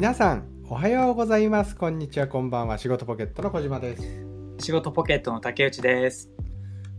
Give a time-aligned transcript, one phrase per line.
[0.00, 1.76] 皆さんおはようございます。
[1.76, 2.26] こんにちは。
[2.26, 2.78] こんばんは。
[2.78, 4.02] 仕事ポケットの小島です。
[4.58, 6.30] 仕事ポケットの竹内です。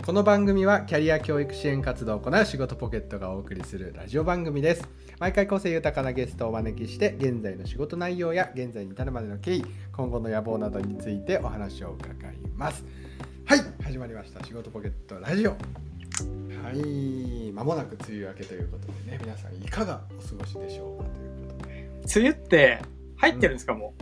[0.05, 4.87] この番組はキャリア教育支援活動を行う仕事ポケットがお送りするラジオ番組です。
[5.17, 12.86] 毎回個性豊かなゲストをお招きして現在の仕事内容や現在に至るまでの経緯今後の野望などについてお話を伺います。
[13.45, 14.45] はい始まりました。
[14.45, 15.51] 仕事ポケットラジオ。
[15.51, 15.58] は
[16.72, 21.30] い間もなく梅雨明けということでね皆さんいかがお過ごしでしょうかという
[22.04, 22.82] 梅雨って
[23.18, 23.94] 入ってるんですか、も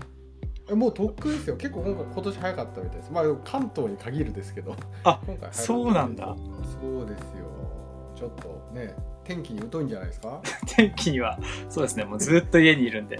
[0.70, 0.71] う？
[0.71, 1.57] えもうとっくですよ。
[1.57, 3.12] 結構今回今年早かったみたいです。
[3.12, 4.76] まあ関東に限るですけど。
[5.03, 6.35] あ今回そうなんだ。
[6.81, 7.26] そうですよ。
[8.16, 8.93] ちょっとね
[9.23, 10.41] 天気に疎いんじゃないですか？
[10.76, 13.20] 天気には、そうですね、もうずっと家にいるんで、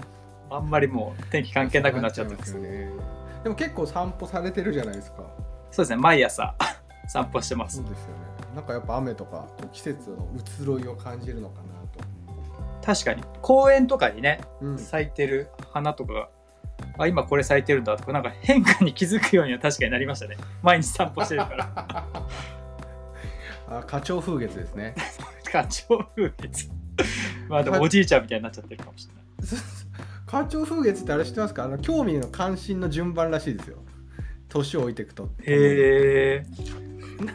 [0.50, 2.52] あんまりもう天気関係なくなっちゃってます。
[2.52, 3.10] そうなっちゃいますよね。
[3.44, 5.24] でも結構散歩されてるじゃないですか。
[5.70, 6.54] そうですね、毎朝
[7.08, 7.76] 散歩してます。
[7.76, 7.84] そう。
[7.86, 8.14] ですよね。
[8.54, 11.79] なんかやっぱ雨とか季節の移ろいを感じるのかな
[12.90, 16.28] 確かに、公園とかにね、と、うん、咲いてる花とかが、
[16.98, 20.36] あ、今これ咲いてるんだとか、なんか変化に気づくようには確かになりましたね。
[20.60, 21.70] 毎日散歩してるから。
[23.68, 24.96] あ花鳥風月ですね
[25.52, 26.68] 花鳥風月。
[27.48, 29.24] まあでもおじいちゃんみたいになっちゃってるかもしれない。
[30.26, 31.64] 花鳥風月ってあれ知ってますか？
[31.64, 33.76] あの興味の関心の順番らしいですよ
[34.48, 36.46] 年を置いていくとへえ。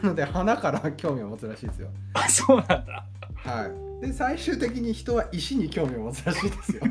[0.02, 3.06] なので花から興味を持つらしいですよあ、そうなんだ。
[3.46, 3.70] は
[4.02, 4.06] い。
[4.06, 6.82] で最終的に人は石に興味を持つらしいですよ。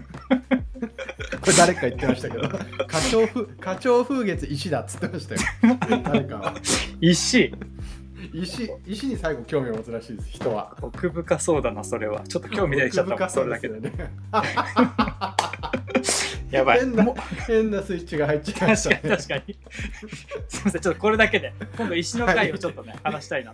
[1.41, 2.47] これ誰か言ってましたけど。
[2.87, 5.41] 花鳥風花鳥風月石だっつってましたよ。
[6.03, 6.53] 誰かは。
[7.01, 7.53] 石。
[8.33, 10.75] 石石に最後興味を持つらしいです人は。
[10.81, 12.21] 奥深そうだな、それは。
[12.27, 13.79] ちょっと興味出てきちゃったもん、奥深うそれだけで。
[13.79, 14.13] ですよね
[16.55, 16.79] やばい。
[16.79, 17.13] 変な
[17.47, 19.57] 変なスイッチが入っちゃいまし確かにたね確かに。
[20.47, 23.53] すみません、ちょっとこれだけで、今度石の回をちょっとね、話したいな。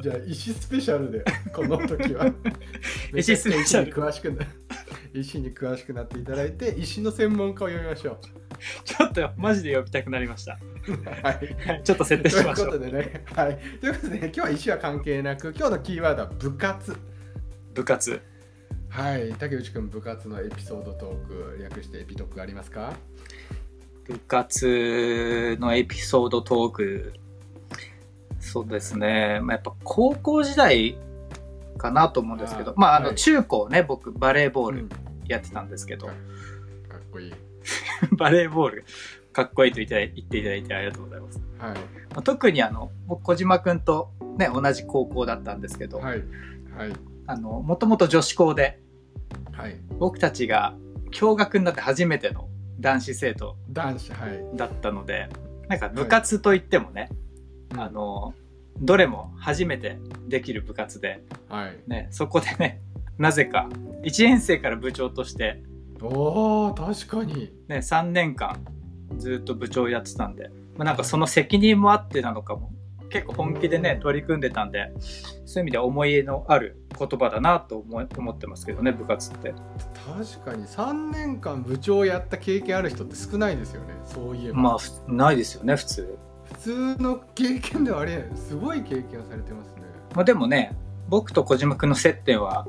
[0.00, 2.26] じゃあ石スペシャルでこの時は
[3.14, 4.46] 石スペシャル詳しくな
[5.14, 8.18] 石に詳しくなっていただいて石の専門家を呼びましょ
[8.84, 10.58] ちょっとマジで呼びたくなりました。
[10.88, 10.92] う
[11.22, 12.70] はいはいちょっと設定しましょう。
[12.70, 13.58] ということでね、はい。
[13.80, 16.96] ということで、ね、今日は石は関係なく、今日のキーワードは部活。
[17.74, 18.20] 部活。
[18.92, 19.32] はい。
[19.38, 21.26] 竹内くん、部活のエピソードトー
[21.56, 22.92] ク、略してエピトークありますか？
[24.04, 27.14] 部活のエピソードトーク。
[28.38, 29.40] そうですね。
[29.42, 30.98] まあ、やっぱ高校時代
[31.78, 34.88] かなと思うんですけど、まあ、あの、はい中高ね、僕、バレーボールうん
[35.26, 36.14] やってたんですけど、かっ
[37.10, 37.32] こいい。
[38.18, 38.84] バレーボール、
[39.32, 41.40] かっこいいと言って言っていただいてありがとうございます。
[41.58, 41.70] はい。
[41.70, 41.78] ま
[42.16, 46.22] あ特にあの、僕、小島くんとね、同じ高校だったんですけど、はい。
[46.76, 46.92] はい。
[47.26, 48.81] あの、もともと女子校で、
[49.52, 49.76] はい。
[49.98, 50.74] 僕たちが
[51.18, 52.48] 共学になって初めての
[52.80, 54.56] 男子生徒男子、はい。
[54.56, 55.28] だったので、
[55.68, 57.10] なんか部活といってもね、
[57.76, 58.34] あの、
[58.80, 59.98] どれも初めて
[60.28, 61.78] できる部活で、はい。
[61.86, 62.80] ね、そこでね、
[63.18, 63.68] なぜか
[64.02, 65.62] 1年生から部長として、
[66.00, 67.52] おー、確かに。
[67.68, 68.64] ね、3年間
[69.18, 72.72] ずっと部長やってたんで、まあ、なんかその責任もあってなのかも、
[73.12, 74.90] 結構本気でね、取り組んでたんで、
[75.44, 79.54] そういう意味では思い入れのある言葉だなと思い思ってますけどね、部活って。
[80.06, 83.94] 確かに3年間部長やった経験ある人って少ないですよね。
[84.06, 84.58] そういえば。
[84.58, 86.18] まあ、ふないですよね、普通。
[86.44, 89.82] 普通の経験ではあれ、すごい経験をされてますね。
[90.14, 90.74] まあ、でもね、
[91.08, 92.66] 僕と小島くんの接点は、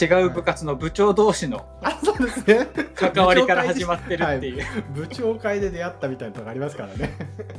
[0.00, 2.66] 違う部活の部長同士のあ、そうですね。
[2.94, 4.64] 関わりから始まってるっていう。
[4.94, 7.14] 部長会で出会ったみたいなとこありますからね。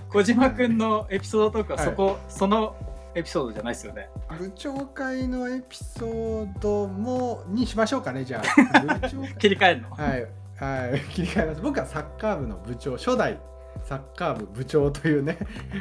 [0.09, 2.76] 小島くんのエピソードとか、はいそこ、その
[3.16, 4.09] エピソードじゃないですよね。
[4.38, 8.44] 部長会のエピソードもにしましょうかねじゃ
[8.74, 9.90] あ 部長会切り替えるの？
[9.90, 10.28] はい
[10.59, 13.40] はい 切り替えます僕はサッカー部の部長初代
[13.84, 15.38] サッカー部部長というね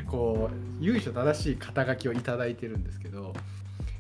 [0.07, 3.35] こう由緒正しい肩書きをいただいてるんですけど、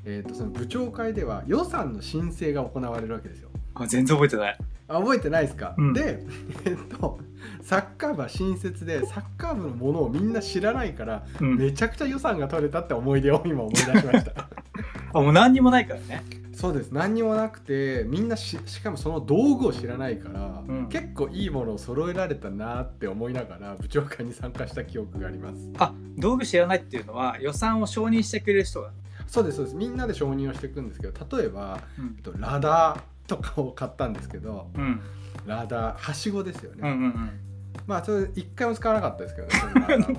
[0.08, 4.58] えー、とその部長会では予算の申請が行われるわけですよあ全然覚えてない。
[4.88, 6.20] あ覚えてないですか、うんで、
[6.64, 7.18] えっと、
[7.60, 11.56] サッカー部は新設でサッカー部のものをみんな知らないからうん。
[11.58, 14.48] めちゃくちゃ予算が取れたって思い出を今思い出しました
[15.12, 16.22] あ、もう何にもないからね。
[16.54, 28.92] そうです何にもなくてみんなししかもその道具を知らないから、うん結構いいものを揃えられたなって思いながら部長会に参加した記憶がありますあ、道具知らないっていうのは予算を承認してくれる人が。
[29.26, 29.76] そうですそうです。
[29.76, 32.14] みんなで承認をしていくんですけど例えば、うん。
[32.16, 35.00] えっと、ラダーとかを買ったんですけどうん。
[35.46, 37.40] ラダーはしごですよね、うんうん
[37.86, 40.16] まあそれ一回も使わなかったですけどね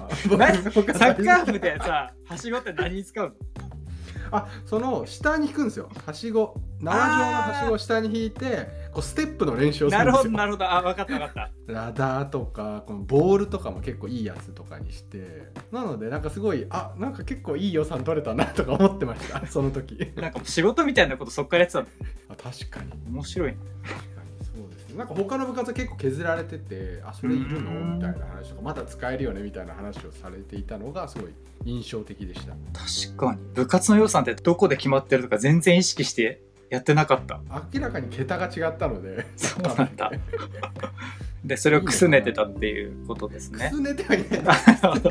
[0.74, 0.94] 僕。
[0.94, 3.33] サッカー部でさ、はしごって何に使うの？
[4.31, 5.89] あその下に引くんですよ。
[6.06, 6.56] はしご。
[6.80, 10.65] 縄状のはしごを下に引いてこうステップの練習をするなんるほど、ですよなるほど。
[10.71, 11.33] あ、分かった分かっ
[11.67, 11.71] た。
[11.71, 21.88] ラダーとかこのボールとかも結構いいやつとかにしてなのでなんかすごいあなんか結構いい予算取れたなとか思ってました その時なんか仕事みたいなことそっからやってたの。
[22.29, 23.57] あ確かに面白いね。
[23.83, 27.69] 確かにそうですですけどなんか他の部活は結構削られててあそれいるの？
[27.69, 31.31] うんみたいな話とかまだ使えるよねみたいな話をされていたのがすごい
[31.65, 33.41] 印象的でした確かに。
[33.53, 37.39] 部活の予算ってどこで決まってるとか全然意識してやってなかった。
[37.73, 39.25] 明らかに桁が違ったので。
[39.35, 40.11] そうなんだ。
[41.43, 43.69] で、それをくすねてたっていうことですくね。
[43.69, 44.53] すねてはいな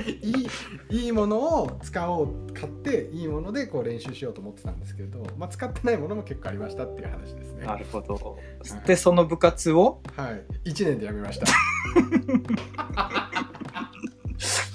[0.03, 0.11] い。
[0.23, 0.47] い
[0.91, 7.65] いいいものを使おう買っていいものでこう練習しようと思ってたんですけど、まあ、使ってないものも結構ありましたっていう話ですね。
[7.65, 8.39] なるほど。
[8.87, 10.03] で、その部活を？
[10.15, 10.33] は
[10.65, 10.71] い。
[10.71, 11.47] 1年で辞めました。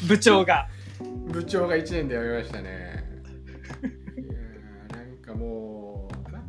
[0.07, 0.67] 部長が。
[1.31, 2.90] 部長が1年で辞めましたね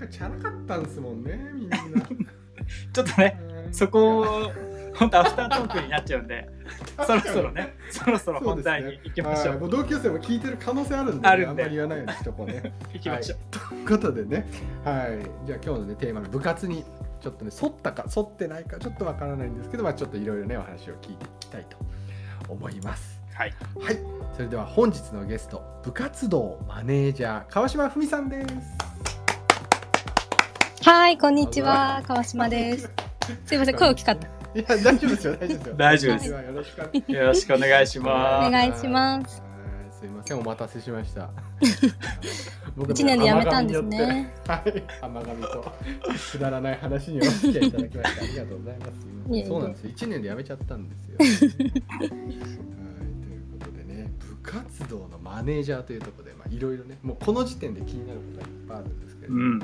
[0.07, 1.79] かチャラかったんですもんねみんな
[2.93, 4.53] ちょっとね、うんそこを、
[4.95, 6.47] 本当アフタートークになっちゃうんで、
[7.07, 9.51] そろそろね、そろそろ本題に行きましょ。
[9.51, 13.39] はいうもう同級生も聞いてる可能性あるんで,、あるんでんまり言わないようにしとこうね行きましょう。
[13.51, 14.47] ということでね、
[14.85, 16.85] はい、じゃあ今日の、ね、テーマの部活に
[17.21, 21.79] ちょっとね沿ったか沿ってないかちょっとわからないんですけど、まあ、ちょっといろいろねお話を聞いていきたいと
[22.49, 23.21] 思います。
[23.33, 23.55] はい。
[23.81, 23.99] はい、
[24.35, 28.83] それでは本日のゲスト部活動マネージャー川島文さんです。
[30.85, 32.91] はい、こんにちは、川島です。
[33.47, 34.27] すいません、声大きかった。
[34.27, 35.75] いや大丈夫ですよ大丈夫ですよ。
[35.77, 38.51] 大丈夫ですよろしくお願いしますよろしくお願いしおます。
[38.51, 39.41] 願いします。
[39.41, 39.53] はい
[40.03, 41.31] すいませんお待たせしました。
[42.91, 44.35] 一年で辞めたんですね。
[44.49, 45.73] はい、甘神と
[46.33, 49.49] くだらない話にお付き合いいただきましてありがとうございます。
[49.49, 49.91] そうなんですよ。
[49.91, 51.17] 一年で辞めちゃったんですよ。
[51.87, 52.21] はい、という
[53.61, 59.63] ことでね、部活動のマネージャーというところで、まあいろいろね、もうこの時点で気になることがいっぱいあるんですけれども、うん。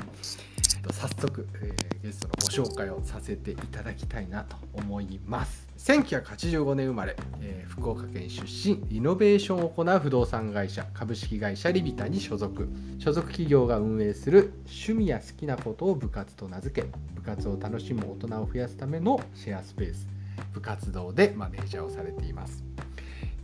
[0.81, 2.33] と早速、えーゲストの
[2.63, 5.67] ご紹介をさせていただきたいなと思います。
[5.77, 12.69] 1985年生まれ、えー福岡県出身リノベーションを行う不動産会社株式会社リビタに所属。
[12.99, 20.07] 所属企業が運営する趣味や好きなことを部活と名付け部活を楽しむ大人を増やすためのシェアスペース。
[20.53, 22.63] 部活動でマネージャーをされています。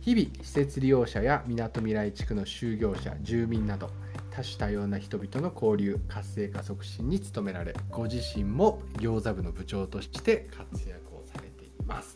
[0.00, 3.90] 日々施設利用者やみなとみらい地区の就業者住民など
[4.36, 12.15] 多種多様な人々の交流活性化促進に努められご自身も餃子部の部長として活躍をされています。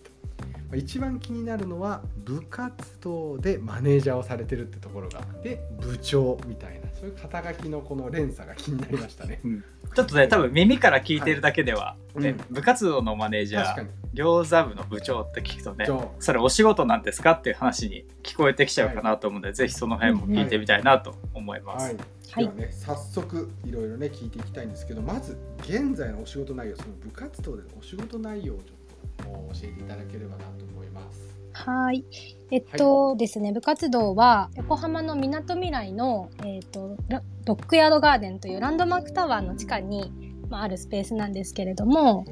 [0.75, 9.41] 一番気になるのは部活動でマネージャーをされてるってところがで部長みたいなそういう肩書きのこの連鎖が気になりましたね。
[9.95, 12.55] ちょっとね、多分耳から聞いてるだけでは、ねうん。
[12.55, 21.97] 部活動のマネージャー餃子部の部長って聞くとね、長それお仕事なんですかっていう話に聞こえてきちゃうかなと思うので、ぜひその辺も聞いてみたいなと思います。
[22.33, 28.80] はい、ではね、早速いろいろね聞いていきたいんですけどまず現在のお仕事内容その部活動でのお仕事内容をちょっと
[29.23, 31.37] 教えていただければなと思います。
[31.53, 32.05] はい。
[32.51, 40.13] えっとですね、部活動は横浜のみなとみらいの、えっと、ラドッグヤードガーデンというランドマークタワーの地下に、
[40.49, 42.25] まあ、あるスペースなんですけれども、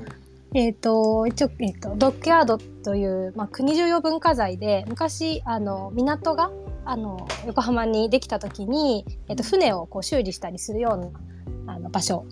[0.54, 6.50] えっと、一応、えっと、ドッグヤードという、まあ、国重要文化財で、昔、あの、港が、
[6.84, 12.24] あの、横浜にできた時に、えっと、船をこう修理したりするような、あの、場所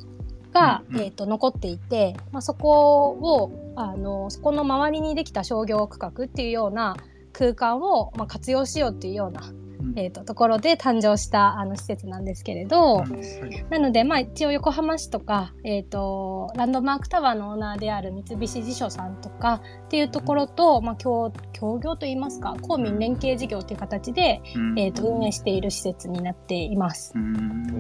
[0.59, 1.03] が、うんうん。
[1.03, 6.97] えっと、残っていて、まあ、そこを、あの、そこの周りにできた商業区画っていうような
[7.33, 13.05] 空間を、まあ、活用しようっていうような、うんえっと、ところで誕生した、あの、施設なんですけれど、
[13.71, 27.13] なので、まあ一応横浜市とか、えっ、と、ランドマークタワーのオーナーである三菱地所さんとかっていうところと、まあ協、協業といいますか、公民連携事業という形で、うんえっ、と、運営している施設になっています。
[27.15, 27.77] うん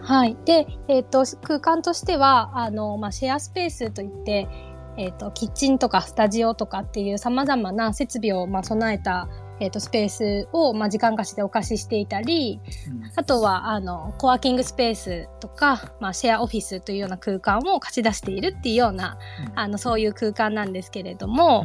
[0.00, 0.36] はい。
[0.44, 4.48] で、えっ、と、空間としては、あの、まあ、シェアスペースといって、
[4.96, 9.28] えっ、と、キッチンとかスタジオとかっていう様々な設備を、まあ、備えた、
[9.64, 12.60] えっ、と、スペースを、まあ、時間貸しでお貸ししていたり、
[13.16, 19.18] あとは、あの、コワーキングスペースとか、まあ、シェアオフィスというような空間を貸し出しているっていうような、
[19.54, 21.64] あの、そういう空間なんですけれども、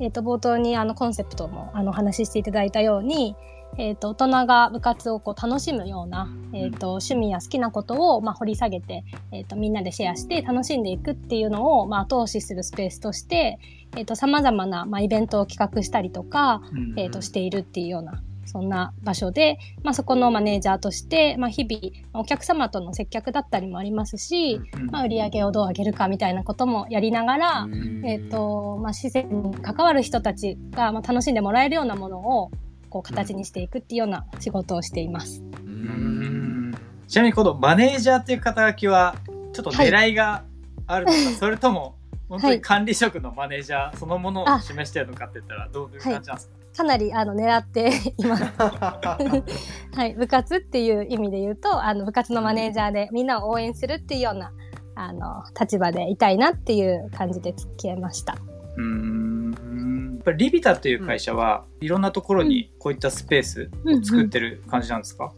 [0.00, 3.34] えっ、と、冒頭にあの、コンセプトも、あの、お話ししていただいたように、
[3.76, 13.58] えっ、と、大人が部活をこう楽しむような、えっ、と、趣味や好きなことを、まあ、掘り下げて、えっ、と、みんなでシェアして楽しんでいくっていうのを、まあ、後押しするスペースとして、
[13.96, 27.66] えっ、と、様々な、まあ、イベントを企画したりとか、うんえー、としているっていうようなそんな場所で、まあ、そこのマネージャーとして、まあ、日々お客様との接客だったりもありますし、うんまあ、売り上げをどう上げるかみたいなこともやりながら、
[28.04, 32.50] えーとまあ、施設に関わる人たちが、まあ、楽しんでもらえるようなものを
[32.90, 35.42] こう形にしていくっていうような仕事をしています。
[35.64, 36.74] うん。
[37.08, 39.16] ちなみにこのマネージャーっていう肩書きは
[39.52, 40.44] ちょっと狙いが
[40.86, 41.96] あるのか、それとも
[42.28, 48.44] 本当に管理職のマネージャーそのものをあ示してるのかって言ったらどういう感じなんですか、かなりあの狙っています。
[49.94, 54.52] はい、部活っていう意味で言うとあの部活のマネージャーでみんなを応援するっていうような
[54.96, 58.36] あの、立場でいたいなっていう感じで付き合いました。
[58.76, 60.14] うーん。
[60.16, 65.32] やっぱりリビタという会社は、いろんなところにこういったスペースを作ってる感じなんですか、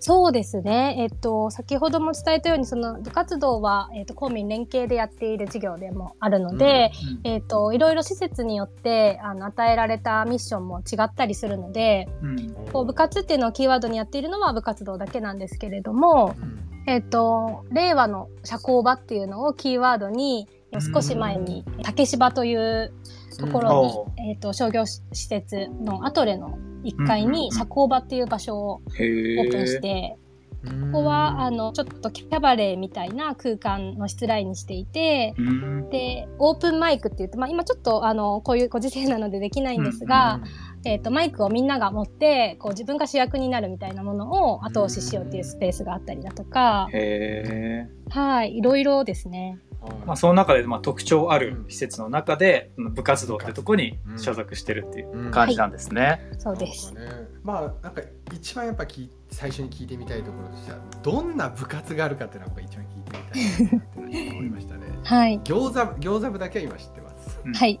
[0.00, 0.96] そうですね。
[0.98, 6.92] えっと、先ほども伝えたように、その部活動は、えっと、公民連携でやっている事業でもあるので、
[7.24, 12.54] えっと、いろいろ施設によって、あの、与えられたミッションも違ったりするので、うん。
[12.72, 16.58] こう、部活っていうのをキーワードにやっているのは部活動だけなんですけれども、うん。
[16.86, 20.48] えっと、令和の社交場っていうのをキーワードに、
[20.94, 22.92] 少し前に、竹芝という
[23.38, 30.28] ところに、えっと、商業施設のアトレの1階に社交場っていう場所をオープンして、うん
[30.64, 35.88] ここは、あの、ちょっとキャバレーみたいな空間の室内にしていて、うん。
[35.88, 40.40] で、オープンマイクって言って、まあ今ちょっとあの、こういうご時世なのでできないんですが、
[40.84, 48.10] えっ、と、マイクをみんなが持って、こう自分が主役になるみたいなものを後押ししようっていうスペースがあったりだとか、へー。
[48.10, 49.58] はい、いろいろですね。
[50.06, 56.20] まあ、その中でまあ特徴ある施設の中で、部活動ってとこに所属してるっていう感じなんですね。
[56.38, 56.94] そうです。
[56.94, 58.02] なるほどねまあなんか
[58.34, 64.86] 一番やっぱき最初に聞いてみたいところとしてはどんな部活があるかっていうのが一番聞いてみたいなって思いましたね。
[65.04, 65.40] はい。
[65.40, 67.40] 餃子餃子部だけは今知ってます。
[67.44, 67.80] うんはい。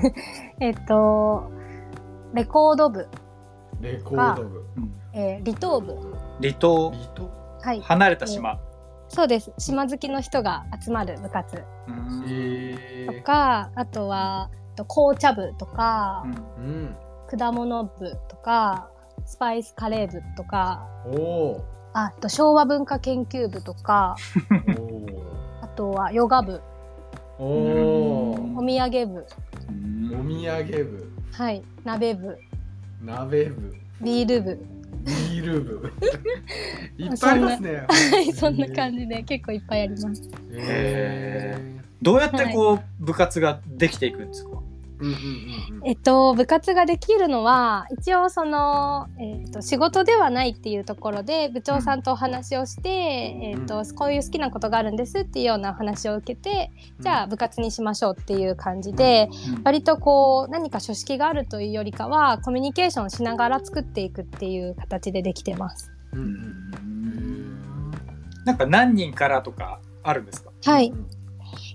[0.60, 1.50] えっと、
[2.32, 3.08] レコード部、
[3.80, 4.64] レコード部。
[4.76, 5.94] うんえー離島部。
[6.42, 7.30] 離島、リト。
[7.62, 7.80] はい。
[7.80, 8.58] 離れた島。
[9.08, 9.52] そうです。
[9.58, 11.62] 島好きの人が集まる部活と
[13.22, 16.24] か、あとは、と紅茶部とか
[16.58, 16.96] う、んうん。
[17.38, 18.88] 果物部とか、
[19.24, 20.86] スパイスカレー部とか、
[21.92, 25.62] あと昭和文化研究部とか、ー。
[25.62, 26.60] あとはヨガ部、
[27.38, 28.34] おお。
[28.56, 29.26] 土産部、
[30.12, 32.38] お土産部、はい、鍋部、
[33.02, 34.66] 鍋部、ビール部。
[35.04, 35.92] ビール部。
[36.98, 37.86] いっぱいありますね。
[37.88, 40.22] はい、そんな感じで結構いっぱいあります。
[40.52, 41.56] へ
[42.02, 44.50] どうやってこう、部活ができていくんですか？
[45.84, 56.70] えっと、部活ができるのは、一応その、えっと、仕事ではないっていうところで、部長さんとお話をして、えっと、こういう好きなことがあるんですっていうようなお話を受けて、
[57.00, 59.28] じゃあ部活にしましょうっていう感じで、
[59.64, 65.90] 割とこう、何か書式があるというよりかは、コミュニケーションしながら作っていくっていう形でできてます。
[66.12, 67.90] うんうん
[68.44, 70.50] なんか何人からとかあるんですか？
[70.64, 70.92] はい。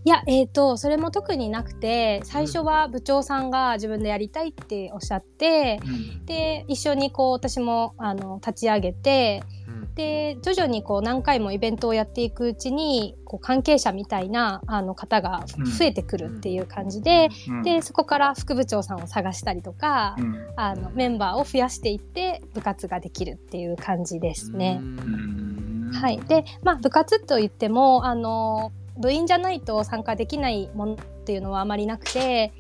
[0.04, 5.80] うんいや、えっ、と、それも特になくて、最初は部長さんが自分でやりたいっておっしゃって、
[6.26, 9.94] で、一緒にこう、私も、あの、立ち上げて、うん。
[9.96, 17.64] で、徐々にこう、何回もイベントをやっていくうちに、こう、関係者みたいな、あの、方が増えてくるっていう感じで、うん。
[17.64, 20.48] で、そこから副部長さんを探したりとか、うん。
[20.56, 24.80] あの、メンバーを増やしていって、部活ができるっていう感じですね。
[24.82, 25.92] うん。
[25.94, 26.20] はい。
[26.22, 32.54] で、まあ、部活といっても、あの、部員じゃないと参加できないものっていうのはあまりなくて、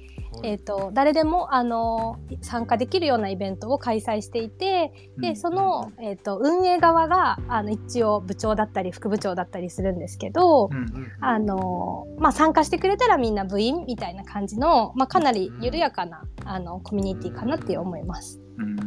[0.43, 18.39] えっ、と、誰でも、あの、参加できるようなイベントを開催していて、で、その、えっ、と、運営側が、あの、一応部長だったり、副部長だったりするんですけど、うんあの、まあ、参加してくれたらみんな部員みたいな感じの、まあ、かなり緩やかな、あの、コミュニティかなって思います。
[18.57, 18.79] うん。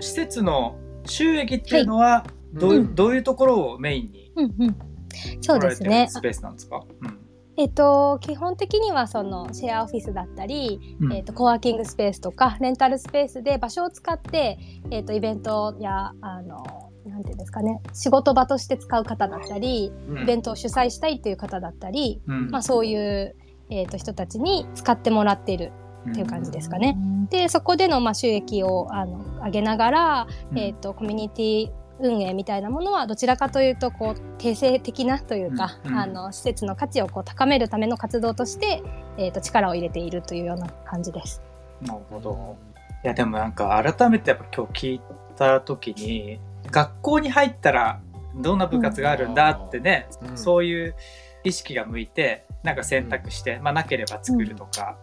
[0.00, 2.94] 施設の収益っていうのはどう,、うん。
[2.94, 4.76] どういうところをメインにうんうん。
[5.40, 6.06] そうですね。
[6.08, 7.18] スペースなんですか、うん。
[7.56, 11.12] えっと、基本的にはそのシェアオフィスだったり、うん。
[11.12, 14.58] えっと、コワーキングスペースとか、レンタルスペースで場所を使って、
[14.90, 16.64] えっと、イベントや、あの、
[17.06, 20.22] なんていうんですかね、仕事場として使う方だったり、うん。
[20.22, 22.50] イベントを主催したいっていう方だったり、うん。
[22.50, 23.36] まあそういう、
[23.70, 25.72] えっと、人たちに使ってもらっている
[26.10, 26.96] っていう感じですかね。
[27.30, 30.58] で、そこでの、まあ、収益を、あの、上げながら、うん。
[30.58, 35.98] えっと、コミュニティ運営みたいなものはどちらかというとこう定性的なというか、うんうん。
[35.98, 38.82] あの施設の価値をこう高めるための活動として、
[39.16, 41.42] えー、と力を入れているというような感じです。
[41.82, 42.56] なるほど。
[43.04, 45.00] いやでもなんか改めてやっぱ今日聞い
[45.36, 48.00] た時に学校に入ったら
[48.34, 50.38] どんな部活があるんだってね、うん。
[50.38, 50.94] そういう
[51.44, 54.98] 意識が向いてなんか選択して、まあなければ作るとか、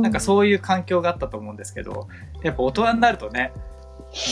[0.00, 2.08] なんかそういう環境があったと思うんですけど
[2.42, 3.52] やっぱ大人になるとね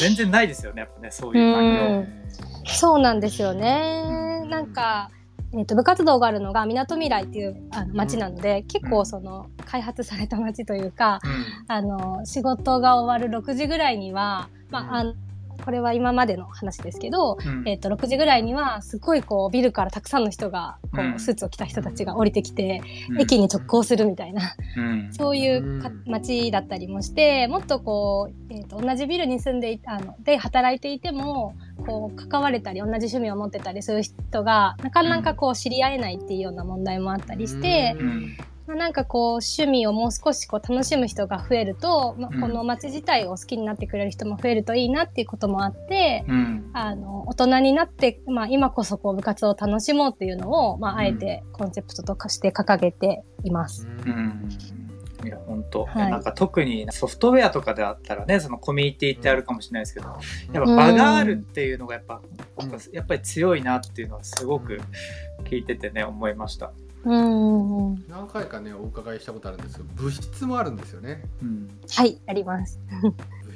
[0.01, 1.85] 全然ないですよねやっぱねそういう環境。
[1.85, 2.21] うん
[2.67, 4.45] そうなんですよね。
[4.49, 5.11] なんか、
[5.53, 15.15] えっと部活動があるのがみなとみらいっていうあの町なので、結構その開発された町というか、うんあの仕事が終わる6時ぐらいには、まあ、あの
[15.61, 17.69] これは今までの話ですけど、うん。
[17.69, 23.21] えっ、と、6時ぐらいには、すごいこう、ビルからたくさんの人が、こうスーツを着た人たちが降りてきて、うん。
[23.21, 25.13] 駅に直行するみたいな、うん。
[25.13, 26.03] そういうかうん。
[26.07, 31.55] 街だったりもして、もっとこう、えっ、と、同じビルに住んでいたので、働いていても、
[31.87, 38.37] こう、関われたり、同じ趣味を持ってたりする人が、なかなかこう、知り合えないっていうような問題もあったりして、うん
[38.71, 42.41] まあ、なんかこう趣味をもう少しこう楽しむ人が増えると、まあ、うん。
[42.41, 46.71] この街自体を好きになってくれる人も増えるといいなっていうこともあって、うん。
[46.73, 53.89] あの大人になって、まあ、今こそこう部活を楽しもうっていうのを、まあ、あえてコンセプトとかして掲げています。
[54.07, 54.49] うん。
[55.25, 56.11] いや本当、はい。
[56.13, 60.07] なんか特にソフトウェアとかであったらねそのコミュニティってあるかもしれないですけど、
[60.53, 62.23] やっぱ場があるっていうのがやっぱ、
[62.59, 62.71] うん。
[62.93, 64.81] やっぱり強いなっていうのはすごく
[65.43, 66.71] 聞いててね思いました。
[67.05, 71.23] うんうん何回かねお伺いしたことあるんですけど物質もあるんですよね。
[71.43, 71.81] うん。
[71.91, 72.79] はい、あります。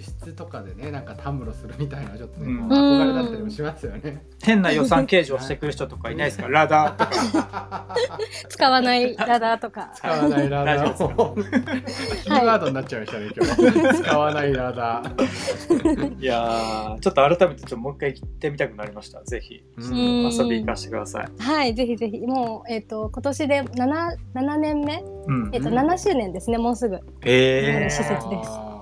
[0.04, 2.68] 物質とかでねなんかたむろするみたいなちょっとね、うん。
[2.68, 4.25] 憧れだったりもしますよね。
[4.42, 6.49] 変な予算計上してくる人とかいないですか？
[6.49, 7.96] ラダーとか。
[8.49, 9.90] 使わないラダーとか。
[9.94, 11.23] 使わないラダー。
[11.23, 11.34] を
[12.23, 14.02] キーワードになっちゃいましたね今日。
[14.02, 16.20] 使わないラダー。
[16.20, 19.23] いやーちょっと改めてちょっともう一回行ってみたくなりました。
[19.25, 19.62] ぜひ。
[19.78, 20.30] うん。
[20.30, 21.28] 遊び行かせてください。
[21.38, 22.18] はい、ぜひぜひ。
[22.26, 25.02] もう、えっ、と、今年で 7, 7年目？
[25.26, 25.50] うん。
[25.52, 26.99] えっ、と、うん7周年ですね、もうすぐ。
[27.23, 28.74] え施設です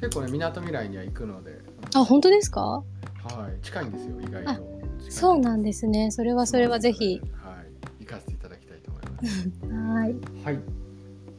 [0.00, 1.60] 結構ねみなとみらいには行くので
[1.94, 2.60] あ、本当ですか？
[2.60, 2.84] は
[3.58, 6.10] い近いんですよ意外あとそうなんですね。
[6.10, 7.20] それはそれはぜひ。
[7.42, 7.62] は
[8.00, 10.14] い行かせていただきたいと思います はい。
[10.44, 10.60] はい。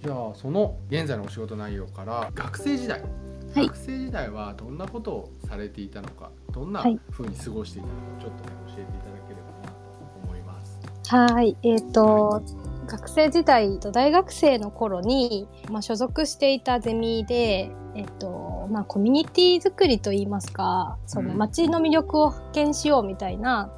[0.03, 3.12] じゃあその現在のお仕事内容から学生時代、はい
[3.67, 8.95] 学生時代はどんなことをされていたのか、どんなはい風に過ごしていたのか、ちょっとね教えていただ
[9.27, 9.75] ければなと
[10.25, 10.79] 思います。
[11.07, 11.55] はい。
[11.63, 12.41] えっ、と、
[12.85, 21.37] 学生時代と大学生の頃に、まあ、所属していたゼミで、えっ、と、まあ、コミュニティ作りといいますか、そのうん。
[21.37, 23.71] 街の魅力を発見しようみたいな、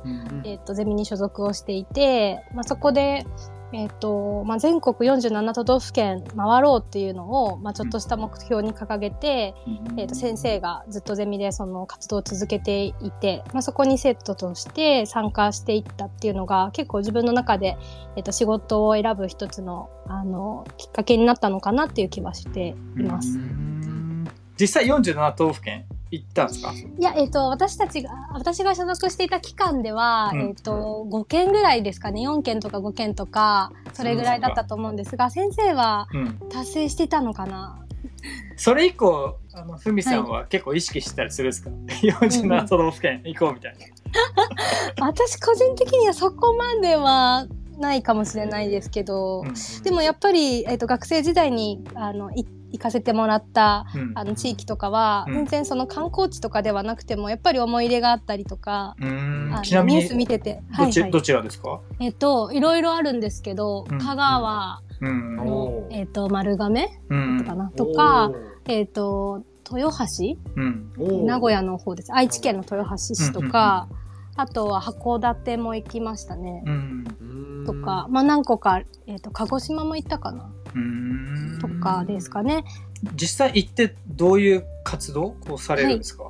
[0.44, 3.26] えっ、と、ゼミに所属をしていて、まあ、そこで、
[3.74, 9.56] えっ、と、まあ、全国47都道府県回ろうっていうのを、まあ、ちょっとした目標に掲げて、
[9.98, 17.78] えー、と先生がずっとゼミでその活動を続けていて、まあ、そこに生徒として参加していったっていうのが結構自分の中で、
[18.16, 23.38] えー、と仕事を選ぶ一つのあのきっかけになったのかなっていう気はしています。
[24.60, 26.72] 実際47都道府県行ったんですか？
[26.74, 30.42] いや、えっ、と、私たちが、私が所属していた期間では、うん。
[30.42, 36.40] えっ、と、5件ぐらいですかね、4件とか5件とか、それぐらいだったと思うんですが、先生はうん。
[36.50, 37.80] 達成してたのかな？
[38.58, 43.86] それ以降、あの、ふみさんは結構意識してたりするんですか、?47 都道府県行こうみたいな。
[45.08, 47.46] 私個人的にはそこまでは
[47.78, 49.44] ないかもしれないですけど、
[49.84, 54.12] でもやっぱり、えっと学生時代にあのい行かせてもらったうん。
[54.16, 55.34] あの地域とかは、うん。
[55.36, 61.12] 全然その観光地とかではなくてもやっぱり思い入れがあったりとか、ニュース見てて、どち,、はいはい。
[61.12, 61.80] どちらですか？
[62.00, 64.00] えっといろいろあるんですけど、うん。
[64.00, 65.36] 香川うん。
[65.38, 67.46] のえっと丸亀うん。
[67.46, 68.32] かな、とか、
[68.66, 70.38] えっと豊橋？
[71.26, 72.14] 名古屋の方です。
[72.14, 73.88] 愛知県の豊橋市とか、
[74.38, 76.64] あとは函館も行きましたね。
[76.66, 77.06] うん。
[77.20, 77.24] う
[77.64, 80.50] んとか、まあ何個か、えっと鹿児島も行ったかな。
[80.74, 81.60] うん。
[81.60, 82.64] とかですかね。
[83.16, 86.28] 実際行ってどういう活動をされるんですか、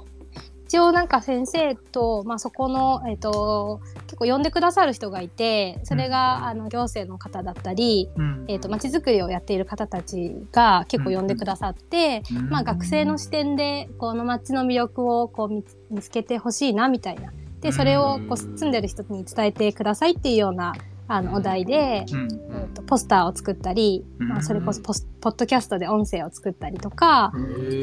[0.65, 8.45] 一応なんか先生と、まあ、そこの、えっと結構呼んでくださる人がいてそれが、あの行政の方だったり、うん。
[8.47, 12.49] えっと街づくりをやっている方たちが結構呼んでくださって、うん。
[12.49, 15.49] まあ、学生の視点でこの街の魅力をこう
[15.93, 20.73] 見つけてほしいなみたいなでそれをこう住んでる人に伝えてくださいっていうような
[21.07, 22.27] あのお題で、うん。
[22.61, 27.33] えっとポスターを作ったり、まあ、それこそポスポッドキャストで音声を作ったりとか、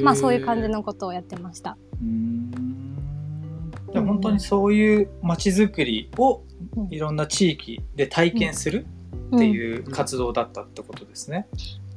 [0.02, 1.76] まあ、そういう感じのことをやってました。
[2.02, 2.50] うん。
[3.92, 6.42] じゃあ本当にそういう街づくりを
[6.76, 6.88] うん。
[6.90, 8.86] いろんな地域で体験する
[9.34, 11.46] っていう活動だったってことですね。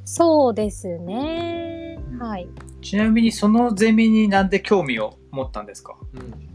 [0.04, 1.98] そうですね。
[2.18, 2.48] はい。
[2.82, 5.96] ちなみにそのゼミになんで興味を持ったんですか？
[6.14, 6.48] うん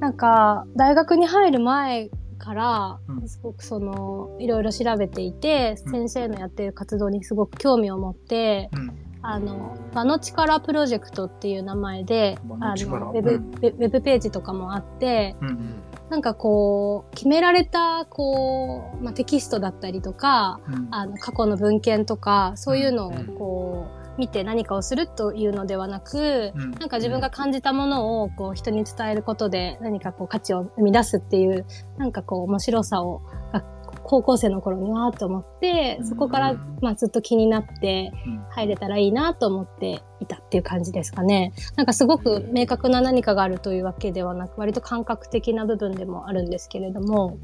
[0.00, 3.28] なんか、大学に入る前からう、ん。
[3.28, 5.92] すごくその、いろいろ調べていて、うん。
[5.92, 8.92] 先生のやっている活動にすごく興味を持って、うん。
[9.22, 13.54] あの、場の力プロジェクトっていう名前で、場あのウェブ、うん。
[13.54, 15.52] ウェブページとかもあって、ううん。
[15.52, 20.88] んなんかこう、決められた、こう、まあ、テキストだったりとか、うん。
[20.90, 23.26] あの、過去の文献とか、そういうのをうん。
[23.38, 26.70] こう、見て何かをするというのではなく、うん。
[26.72, 31.66] なんか自分が感じたものをこう人に伝えることで何かこう価値を生み出すっていう、
[31.98, 33.22] なんかこう面白さを
[33.52, 33.64] が
[34.04, 38.44] 高校生の頃にわーっと思って、そこから、まあ、ずっと気になってうん。
[38.54, 41.52] 入れたらいいなと思っていたっていう感じですかね。
[41.74, 47.36] なんかすごく明確な何かがあるというわけではなく、割と感覚的な部分でもあるんですけれども、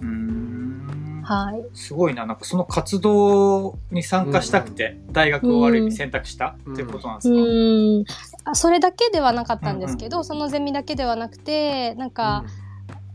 [1.24, 1.64] はい。
[1.76, 2.26] すごいな。
[2.26, 12.44] なんかその活動に参加したくて、大学をある意味選択したっていうことなんでうすか、それだけではなかったんですけど、そのゼミだけではなくてなんか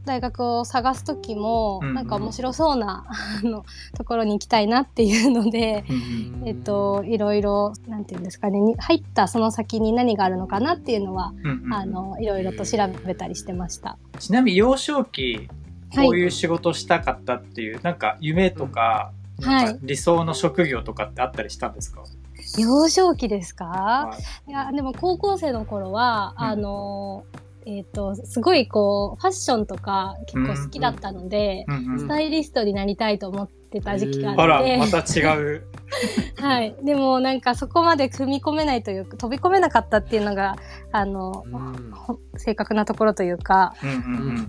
[0.05, 3.05] 大学を探す時も、うんなんか面白そうな
[3.43, 3.65] あの
[3.95, 11.73] ところに行きたいなっていうので、うんえっといろいろなんていうんですかねに入ったその先に何があるのかなっていうのは、うんうん。
[11.73, 13.97] あのいろいろと調べたりしてました。
[14.19, 15.47] ちなみに幼少期、
[15.93, 16.07] はい。
[16.07, 19.45] こういう仕事したかったっていう、なんか夢とか、うん。
[19.45, 22.03] なんかはい理想の職業とかってあったりしたんですか、
[22.57, 24.51] 幼少期ですか、はい。
[24.51, 26.43] いやでも高校生の頃は、うん。
[26.45, 27.25] あの
[27.65, 35.63] えっ、とすごいこうファッションとか結構好きだったので、うんうんスタイリストになりたいと思ってた時期があって、 また違う。
[36.37, 36.75] はい。
[36.83, 40.57] でもなんかそこまで踏み込めないというか、飛び込めなかったっていうのが、
[40.91, 44.47] あの、うんほ正確なところというか、うんうん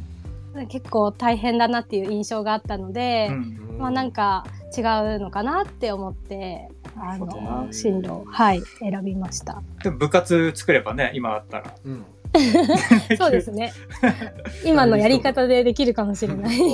[0.68, 3.34] 結構大変だなっていう印象があったので、うん。
[3.34, 4.44] うんまあなんか
[4.76, 4.84] 違う
[5.20, 9.62] のかなって思って、あの、な進路を、はい、選びました。
[9.82, 11.74] でも部活作ればね、今だったら。
[11.84, 12.04] うん
[13.18, 13.72] そうですね。
[14.64, 16.58] 今のやり方でできるかもしれない。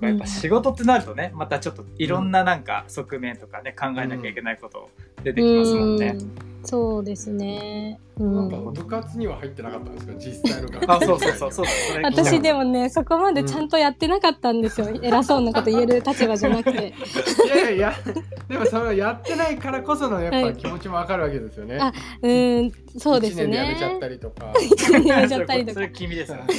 [0.00, 4.90] やっぱ仕事ってなるとね、またちょっといろんななんか側面とかね、考えなきゃいけないこと
[5.24, 6.16] 出てきますもんね。
[6.18, 7.98] うんそうですね。
[8.18, 11.66] うなんかん部活には入ってなかったんですか実際の学校あ、そうそうそう、そう
[12.02, 14.88] 私でもね、そこまでちゃんとやってなかったんですよ。
[15.00, 16.92] 偉そうなこと言える立場じゃなくて。
[17.46, 17.94] いやいや
[18.48, 24.00] でもそれやってないからこそのやっはいぱ気持ちもわかるわけですよね、あうん、そうです一年でやめちゃっね。
[24.00, 25.90] たりとか一年でやめちゃったりとかそれ。
[25.90, 26.44] 君ですよね。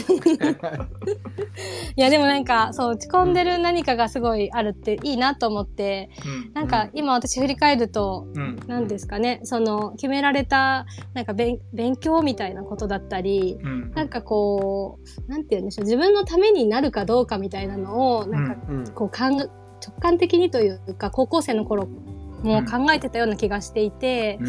[1.95, 8.59] いや、でもなんか、そう、落ち込んでる何かがすごいあるっていいなと思って、うんなんか今私振り返ると、うん。
[8.67, 13.91] 何ですかね、その、決められた、なんか勉勉強みたいなことだったり、うん。
[13.91, 19.49] なんかこう、なんて言うんでしょう、自分のためになるかどうかみたいなのを、なんかうんこうかん、直
[20.01, 21.87] 感的にというか、高校生の頃
[22.43, 24.43] も考えてたような気がしていて、う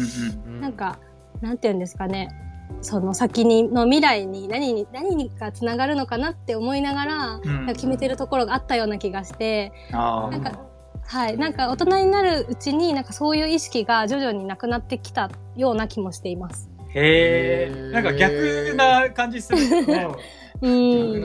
[0.49, 0.99] んうんなんか、
[1.41, 2.29] なんて言うんですかね、
[2.81, 10.59] その先にの未来に何に、何にかつながるのかなって思いながら、うん決めてるところがあったような気がして、あーなんか、
[11.05, 16.69] はい、なんか大人になるうちになんかそういう意識が徐々になくなってきたような気もしています。
[16.93, 17.91] へえ。
[17.91, 20.07] なんか逆な感じするよね。
[20.61, 20.69] う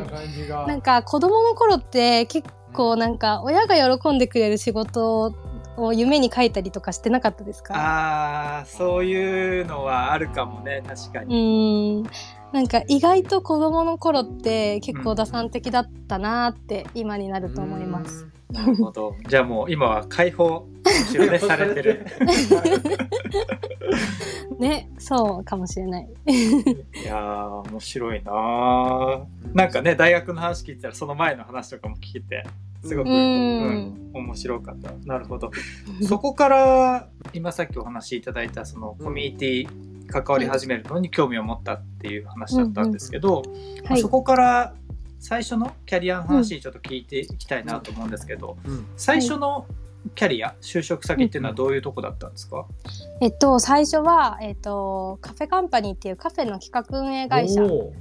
[0.03, 0.07] ん。
[0.07, 5.35] 感じがなんか子供の頃って結構なんか親が喜んでくれる仕事
[5.77, 7.75] を夢に書いたりとかしてなかったですか？
[7.75, 12.03] ああ、そういうのはあるかもね、確かうに。
[12.03, 12.07] ん。
[12.53, 18.27] なんか意外と子供の頃って結構打算的だったなって今になると思います。
[18.51, 19.17] なるほど。
[19.29, 20.67] じゃあもう今は解放、
[21.41, 22.07] されてる。
[24.59, 26.09] ね、そうかもしれない。
[26.27, 32.45] いやー、面白いなーなんかね、大学の話聞いてたら、その前の話とかも聞けて、
[32.87, 34.11] すごく、ううんん。
[34.15, 34.93] 面白かった。
[35.05, 35.51] なるほど。
[36.03, 39.69] そこから、今さっきお話しいただいた、そのコミュニティ
[40.07, 43.43] 関わり始めるのに興味を持ったっていう話だったんですけど、
[43.83, 44.09] まあはいそ。
[44.09, 44.75] こから
[45.19, 49.67] 最初のキャリアの話ちょっと聞いていきたいなと思うんですけど、うん最初の
[50.15, 52.65] キャリア、就職先っていうのはどういうとこだったんですか、
[53.21, 57.93] えっと、最初は、えっと、カフェカンパニーっていうカフェの企画運営会社に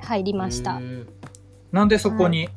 [0.00, 0.78] 入りました。
[0.78, 1.06] へー
[1.72, 2.48] なんでそこに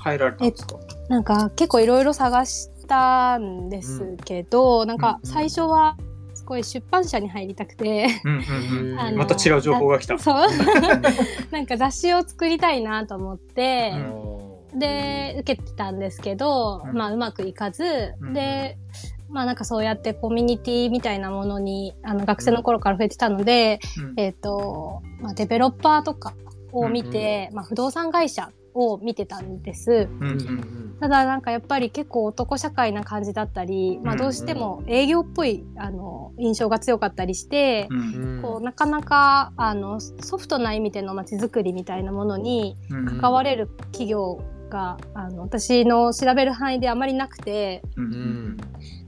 [0.00, 0.76] 入られたんですか、
[1.08, 5.96] なんか結構いろいろ探したんですけど、なんか最初は
[6.34, 8.08] すごい出版社に入りたくて、
[9.14, 10.18] また違う情報が来た。
[10.18, 10.48] そう。
[11.52, 13.92] なんか雑誌を作りたいなと思って、
[14.72, 14.78] うん。
[14.78, 16.96] で、受けてたんですけど、うん。
[16.96, 18.32] まあうまくいかず、うん。
[18.32, 18.78] で、
[19.28, 24.14] まあなんかそうやってコミュニティみたいなものに、あの学生の頃から増えてたので、うん。
[24.16, 26.34] えっ、と、まあデベロッパーとか
[26.72, 30.08] を見て、まあ不動産会社を見てたんです。
[31.00, 38.42] ただなんかやっぱり結構男社会な感じだったり、まあどうしても営業っぽい、あの、印象が強かったりして、うんうん。
[38.42, 43.20] こうなかなかあのソフトな意味でのまちづくりみたいなものにうん。
[43.20, 47.82] 関われる企業が、あの私の調べる範囲であまりなくて。
[47.96, 48.56] うん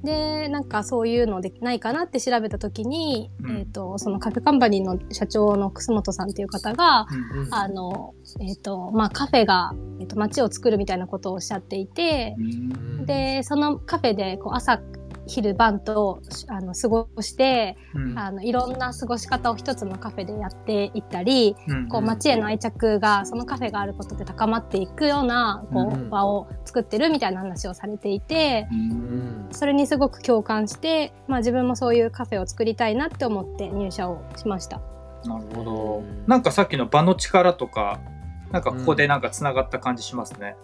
[0.04, 3.58] でなんかそういうのでないかなって調べた時に、うん。
[3.58, 7.54] えっとそのカフェカンパニーの社長の楠本さんっていう方が、うん。
[7.54, 13.06] あのえっとまあ、カフェが、えっと街を作るみたいなことをおっしゃっていてうん。
[13.06, 14.80] でそのカフェでこう朝
[15.26, 18.18] 昼晩とあの過ごして、うん。
[18.18, 29.48] あのいろんな過ごし方を一つのカフェでやっていったり、うんこう街への愛着がそのカフェがあることで高まっていくようなこうんう場を作ってるみたいな話をされていて、ううん。
[29.48, 34.80] んそれにすごく共感して、まあ、自分もそういうカフェを作りたいなって思って入社をしました。
[35.24, 35.98] なるほど。
[35.98, 36.24] うん。
[36.26, 38.00] なんかさっきの場の力とか
[38.52, 40.56] なんかここでなんかつながった感じしますね、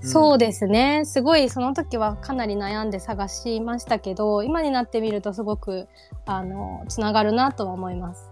[0.00, 1.04] そうですね。
[1.04, 5.88] すごいその時はかなり悩んで探しましたけど、今になってみるとすごく
[6.26, 8.30] あのつながるなとは思います。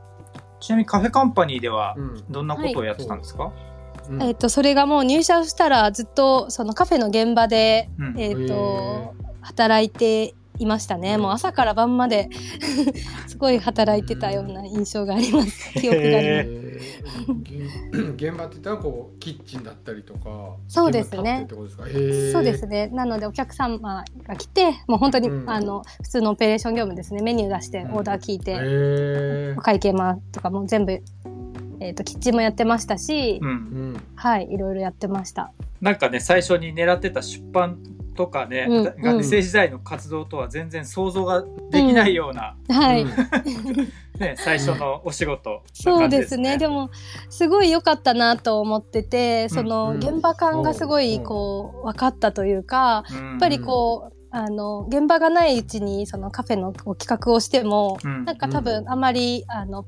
[0.60, 2.24] ちなみにカフェカンパニーではうん。
[2.30, 3.52] どんなことをやってたんですか、
[4.08, 4.22] うん。
[4.22, 8.20] えっ、とそれがもう入社したらずっとそのカフェの現場でうん。
[8.20, 11.16] えっ、へと働いていましたね。
[11.18, 12.28] もう朝から晩まで
[13.26, 15.72] すごい働いてたような印象があります。
[15.74, 16.48] 記憶があります。
[16.50, 16.66] えー
[17.26, 22.88] 現 現場って言ったらこうキッチンだったりとかそうですねすそうですね。
[22.88, 24.04] なのでお客様が
[24.36, 27.22] 来て、もう本当に、うんあの普通のオペレーション業務ですね。
[27.22, 31.02] メニュー出してうんオーダー聞いて、へーお会計もとかも全部、
[31.80, 35.52] えっ、と、キッチンもやってましたし、うんうんはい、いろいろやってました。
[35.80, 37.78] なんかね最初に狙ってた出版
[38.16, 43.02] とかね、うんが学生時代の活動とは全然想像ができないような、はい。
[43.02, 43.10] うん。
[44.18, 46.56] ね、最初のお仕事なそうですね。
[46.56, 46.90] でも、
[47.28, 49.96] すごい良かったなと思ってて、その、うん。
[49.98, 59.84] 現場感がすごい、うんこう、分かったというか、ややっぱりこう、あの、現場がないうちに、そのカフェの企画をしても、うん、なんか多分あまり、あの、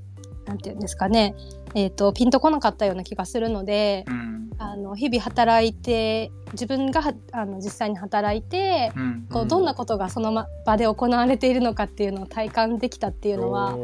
[0.47, 1.35] なんていうんですかね、
[1.75, 4.51] えっ、と、ピンとこなかったような気がするので、うん。
[4.59, 9.27] あの、日々働いて、自分がはあの実際に働いて、うん。
[9.31, 13.77] こうどんなことがそのま場で行われているのかっていうのを体感できたっていうのは、多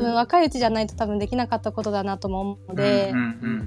[0.00, 3.12] 分若いうちじゃないと多分できなかったことだなとも思うので、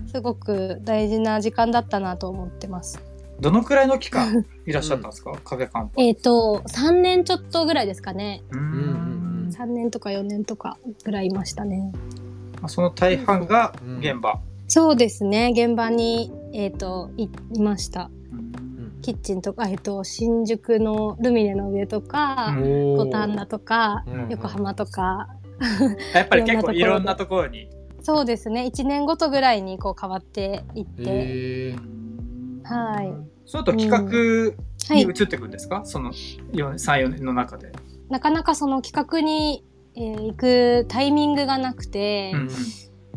[0.07, 3.01] すごく大事な時間だったなと思ってます。
[3.39, 8.43] どのくらいの期間いらっしゃったんですか、カフェカンパえっ、と、3年ちょっとぐらいですかね。
[8.51, 8.63] ううん。
[8.63, 9.15] うんうん
[9.55, 11.91] 3年とか4年とかぐらいいましたね。
[12.61, 15.51] まあその大半が現場、そうですね。
[15.55, 18.09] 現場に、えっ、と、いいました。
[18.31, 18.39] うん。
[18.39, 18.45] うん
[19.01, 24.29] キッチンとか、えっ、と、新宿のルミネの上とか、五反田とか、うん。
[24.29, 25.27] 横浜とか、
[26.13, 27.69] やっぱり結構いろんなところに。
[28.01, 28.63] そうですね。
[28.63, 31.75] 1年ごとぐらいにこう変わっていって、
[32.63, 33.13] はい。
[33.45, 34.55] その後企画
[34.87, 35.05] はい。
[35.05, 37.71] に移っていくんですか、その34年の中で、
[38.09, 39.63] なかなかその企画に、
[39.97, 42.49] えー行くタイミングがなくて、うん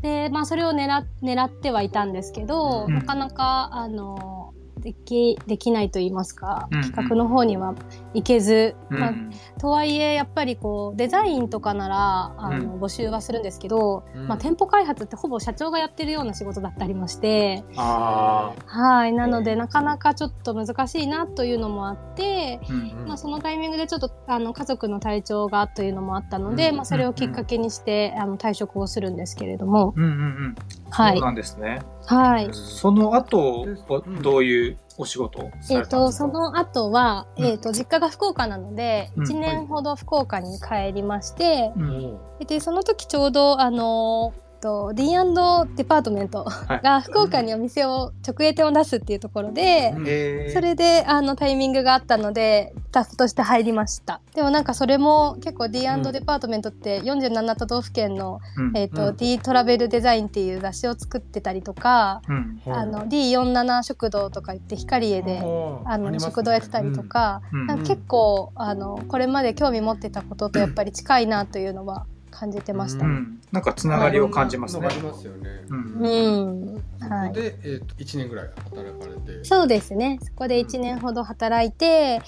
[0.01, 2.95] で、まあそれを狙狙ってはいたんですけど、うん。
[2.95, 4.38] なかなか、あの、
[4.79, 6.85] でき、できないと言いますか、うんうん。
[6.85, 7.75] 企画の方には
[8.15, 8.99] 行けず、うん。
[8.99, 9.15] まあ
[9.61, 14.27] とはいえ、やっぱりこう、デザインとかなら、あの、募集はするんですけど、うん。
[14.27, 19.13] まあ店舗開発ってほぼ社長がやってるような仕事だったりまして、あはい。
[19.13, 23.09] なので、なかなかちょっと難しいなというのもあって、ーうん。
[23.09, 26.77] まあ、そのタイミングでちょっとあの家族の体調がというのもあったので、うん。
[26.77, 30.55] まあ、それをきっかけにして、あの退職をするんですけれども、うんうんうん。
[30.91, 31.19] はい。
[31.19, 31.33] そうな。
[31.33, 32.49] んですねはい。
[32.53, 37.45] その後はうんどういうお仕事をさえっ、と、れたんですか、その後は、うん。
[37.45, 39.25] えっ、と、実家が福岡なので、うん。
[39.25, 45.05] 1年ほど福岡に帰りまして、うんで、その時ちょうど、あのと D&
[45.77, 46.81] デパートメントはい。
[46.83, 50.05] が福岡にお店を直営店を出すっていうところで、うん。
[50.07, 50.53] えー。
[50.53, 54.21] それであのタイミングがあったのでスタッフとして入りました。
[54.35, 56.03] でもなんかそれも結構 D& うん。
[56.03, 58.77] デパートメントって47都道府県の、うん。
[58.77, 59.17] えーとうん。
[59.17, 62.61] D トラベルデザインっていう雑誌を作ってたりとか、うん。
[62.67, 67.67] あの D47 食堂とか言って光栄で、あの食堂やってたりと、か,、うん。
[67.67, 72.07] なんか結構あのこれまで興味持ってたこととやっぱり近いなというのは
[72.39, 73.11] 感じてましたね。
[73.11, 74.91] うん、なんかつながりを感じますねあ。
[74.91, 75.65] りますよね。
[75.69, 76.09] うんう
[76.67, 79.45] ん、はいそこで、えっ、と一年ぐらい働かれて。
[79.45, 82.23] そうですねそこで1年ほど働いて、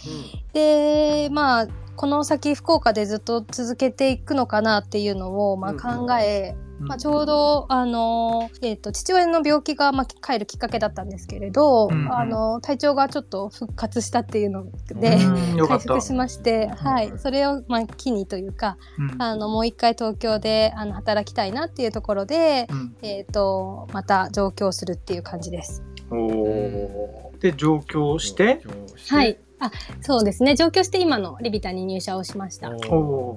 [0.52, 15.18] うでまあこの先福岡でずっと続けていくのかなっていうのを、まあ、うん考え、まあ、ちょうど、あのえっと父親の病気が、まあ、帰るきっかけだったんですけれど、うんあの体調がちょっと復活したっていうので、
[15.68, 19.22] 回復しまして、はい、それを、まあ、機にというかうん。
[19.22, 22.96] あのもう一回東京であの働きたいなっていうところで、うん。
[23.02, 25.82] えっとまた上京するっていう感じです。
[26.10, 27.40] おー。
[27.40, 29.14] で上京して、上京して。
[29.14, 29.38] はい。
[29.60, 30.54] あ、そうですね。
[30.56, 32.70] 上京して今のリビタに入社をしました。
[32.70, 33.36] お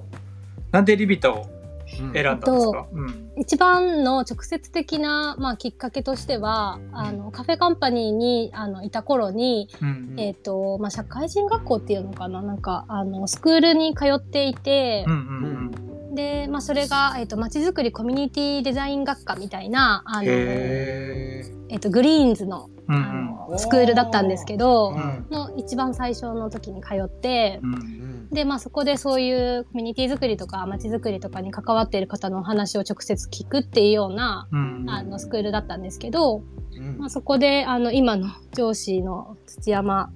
[0.72, 1.46] なんでリビタを？
[1.48, 1.53] うん
[1.96, 3.32] 選んだんですか、うん。
[3.36, 12.42] 一番の直接的な、まあ、きっかけとしては、あの、カフェカンパニーに、あの、いた頃に、うんえっ、と、まあ、社会人学校っていうのかな？
[12.42, 23.24] なんか、あの、スクールに通っていてうん、うんで、まあ、それが、えっ、と、まちづくりコミュニティデザイン学科みたいな、あの、えへっ、と、グリーンズの、うん
[23.56, 25.26] スクールだったんですけど、うん。
[25.30, 36.42] の一番最初の時に通って、うんうんうんで、まあそこでそういうコミュニティ作りとか街づくりとかに関わっている方のお話を直接聞くっていうような、うんあの、スクールだったんですけど、
[36.76, 40.10] うんまあそこで、あの、今の上司の土山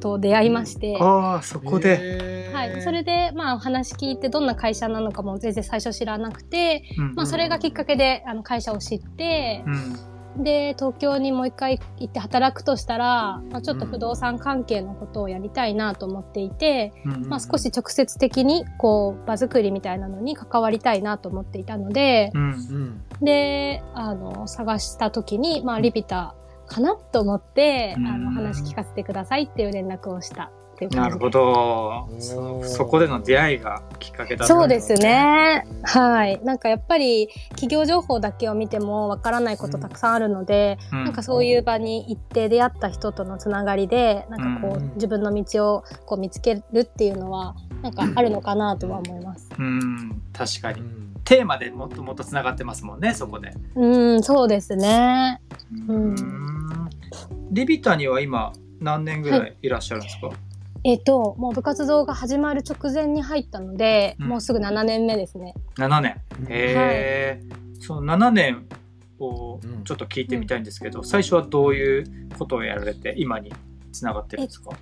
[0.00, 2.50] と出会いまして、ああ、そこで。
[2.52, 2.82] はい。
[2.82, 10.11] それで、まあ、お話聞いて、どんな会社なのかも全然最初知らなくて、うんまあ、それがきっかけで、あの、会社を知ってう、ん。
[10.36, 22.42] で、東京にもう一回行って働くとしたら、まあ、ちょっと不動産関係のことをやりたいなと思っていて、うんまあ、少し直接的に、こう、場作りみたいなのに関わりたいなと思っていたのでう、ん。
[22.42, 23.24] うん。
[23.24, 26.34] で、あの、探した時に、まあ、リビタ
[26.66, 28.06] かなと思って、うん。
[28.06, 30.50] あの、話聞かせてくださいっていう連絡をした
[30.86, 31.18] っていう感じです。
[31.18, 31.42] なるほど。
[31.50, 35.64] おーそこでの出会いがきっかけだったんそうですね。
[35.66, 36.40] うんはい。
[36.44, 49.48] なんかやっぱり企業情報だけを見てもわからないことたくさんあるので、うんなんかそういう場に行って出会った人とのつながりで、なんかこう、うん自分の道をこう見つけるっていうのは、なんかあるのかなとは思います。
[49.58, 50.80] うん、確かに。
[50.80, 53.54] うんテーマでもっともっとつながってますもんね、そこで。
[53.76, 55.40] うん、そうですね。
[55.88, 56.90] うんん
[57.52, 60.30] リビタには今何年ぐらいいらっしゃるんですか、
[60.84, 65.54] えっ、と、もう部活動が始まる直前に入ったので、うんもうすぐ7年目ですね。
[65.76, 66.10] ?7 年。
[66.48, 67.40] へえ、
[67.80, 68.66] その7年
[69.18, 72.04] をうんちょっと聞いてみたいんですけど、最初はどういう
[72.38, 73.52] ことをやられて今に
[73.92, 74.70] つながってるんですか？
[74.70, 74.76] そ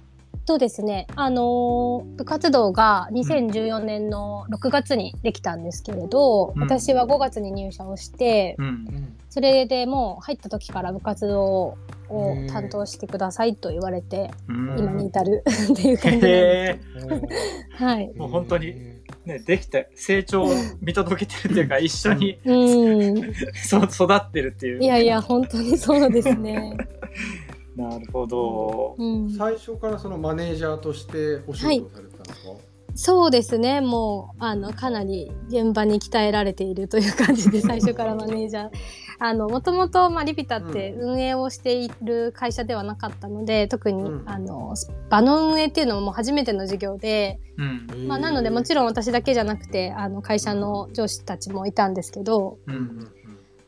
[0.55, 1.07] うですね。
[1.17, 8.67] あのー部活動が2014年の6月にできたんですけれど、うん私は5月に入社をして、うん。
[8.67, 11.77] うんそれでもう入った時から部活動を
[12.53, 16.81] 担当してくださいと言われて、うん今に至る っていう感じで。
[17.79, 18.13] はい。
[18.17, 20.49] もう本当にえ、ね、できて成長を
[20.81, 23.33] 見届けてるっていうか、一緒にうん。
[23.55, 24.83] そ育ってるっていう。
[24.83, 26.77] いやいや、本当にそうですね。
[27.77, 28.97] なるほど。
[28.99, 29.31] うん。
[29.31, 32.51] 最初からそのマネージャーとしてお仕事をされてたんですか、
[32.95, 33.81] そうですね。
[33.81, 38.71] もう、あの、かなり現場に鍛えられているという感じで、 最初からマネージャー。
[39.23, 44.75] あの、もともと、まあ、リピタって運営をしている会社ではなかったので、特に、うんあの、
[45.11, 48.09] 場の運営っていうのももう初めての授業で、うん。
[48.09, 52.73] まあ、なので、もちろろん私だけじゃなくて、あの、会社の上司たちもいたんですけど、う。
[52.73, 53.13] うんん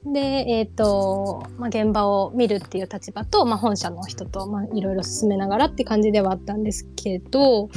[0.05, 7.69] で、えっ、と、まあ、現場を見るっていう立場と、まあ、本社の人と、まあ、いろいろ進めながらって感じではあったんですけど、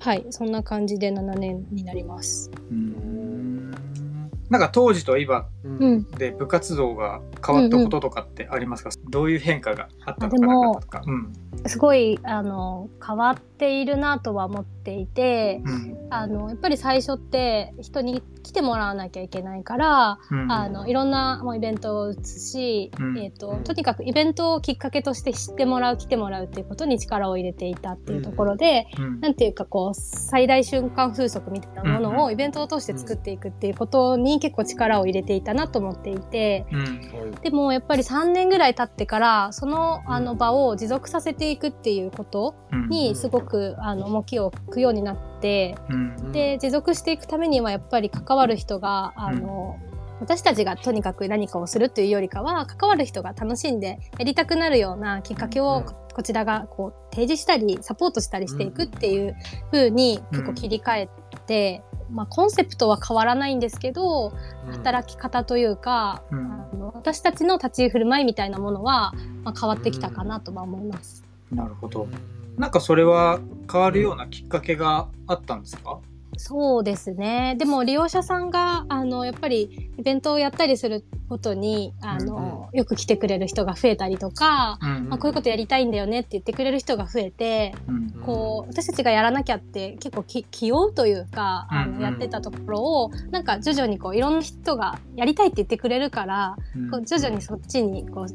[0.00, 2.50] はい、そんな感じで7年になります。
[2.70, 3.14] うん
[4.50, 6.10] なんか当時と今うんうん。
[6.12, 11.02] で部活動が変わったこととかってありますか、どういう変化があったのかなかとか。
[11.06, 11.32] うん。
[11.66, 16.08] すごい、あの、変わっているなとは思っていて、うん。
[16.10, 20.52] あの、やっぱり最初って人に来てもらわなきゃいけないから、うん。
[20.52, 23.18] あの、いろんなもうイベントを打つし、うん。
[23.18, 29.20] えっ、と、とにかくイベントをきっかけとして知ってもらう、来てもらうっていうことに力を入れていたっていうところで、うん。
[29.20, 36.66] なんていうかこう、最大瞬間風速みたいなものをイベントを通して作っていくっていうことに結構力を入れていたなと思っていて、
[37.42, 42.88] でもやっぱり3年ぐらい経ってから、そのあの場を持続させていくっていうことうん。
[42.88, 49.78] にすごくあの重きを置くようになって、うんで、持続していくためにはやっぱり関わる人が、あの、
[50.20, 59.34] 私たちがとにかく何かをするというよりかは、関わる人が楽しんでやりたくなるようなきっかけをうんここちらがこう提示したり、サポートしたりしていくっていう
[59.72, 61.08] 風に結構切り替え
[61.46, 64.32] て、まあコンセプトは変わらないんですけど、
[64.70, 66.52] 働き方というか、うん。
[66.52, 69.12] あの私たちの立ち振る舞いみたいなものは、
[69.42, 71.24] まあ、変わってきたかなとは思います。
[71.52, 72.06] なるほど。
[72.56, 73.40] なんかそれは
[73.70, 75.98] 変わるようなきっかけがあったんですか？
[76.36, 77.54] そうですね。
[77.58, 92.02] でも利用者さんが、あの、やっぱりイベントをやったりすることに、あの、よく来てくれる人が増えたりとか、うんまあ、こういうことやりたいんだよねって言ってくれる人が増えて、うんこう、私たちがやらなきゃって結構き気負うというか、あの、うんうん。
[92.02, 96.90] やってたところを、なんか徐々にこう、いろんな人がやりたいって言ってくれるから、うん。
[96.90, 98.26] こう徐々にそっちにこう、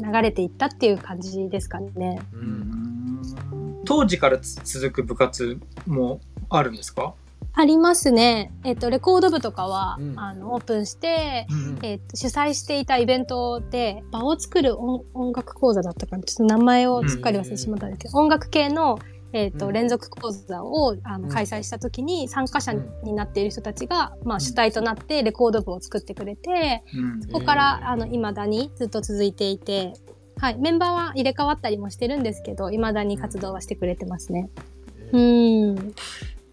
[0.00, 2.22] 流れていったっていう感じですかね。
[2.32, 3.57] ううんん
[3.88, 6.20] 当時からつ続く部活も
[6.50, 7.14] あるんですか？
[7.54, 8.52] ありますね。
[8.62, 10.18] えっ、と、レコード部とかは、うん。
[10.18, 16.22] あの、オープンして、うんえーと主催していたイベントで場を作る音音楽講座だったかな。
[16.22, 18.98] ちょっと名前をすっかり忘れてしまったんですけど、音楽系の、
[19.32, 19.72] えーとうん。
[19.72, 21.30] 連続講座をあのうん。
[21.30, 22.88] 開催した時に参加者うん。
[23.02, 24.40] になっている人たちが、まあ、ん。
[24.40, 27.22] 主体となってレコード部を作ってくれて、うん。
[27.22, 29.94] そこからあの未だにずっと続いていて、
[30.38, 34.50] はい、メンバーは入れ替わったりもしてるんですけど未だに活動はしてくれてますね。
[35.12, 35.74] うん、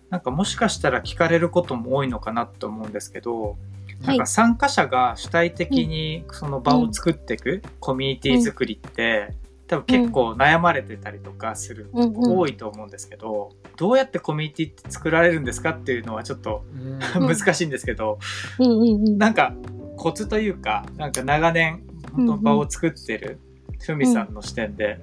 [0.09, 3.57] なんかもしかしたら聞かれることも多いのかなと思うんですけど、
[4.01, 9.33] はないんか参加者が主体的にその場を作っていくコミュニティ作りって、
[9.67, 17.27] 多分結構悩まれてたりとかする、うんうん多いと思うんですけどどうやってコミュニティって作られるんですかっていうのはちょっとうん。
[17.27, 18.19] 難しいんですけど、
[18.59, 19.17] うんうんうん。
[19.17, 19.53] なんか
[19.97, 21.83] コツというかなんか長年
[22.13, 23.39] 本当場を作ってる
[23.86, 24.99] ふみさんの視点で、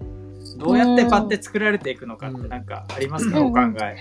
[0.58, 3.46] どうやって場って作られていくのかってなんかありますか、うん。
[3.46, 3.96] お考え。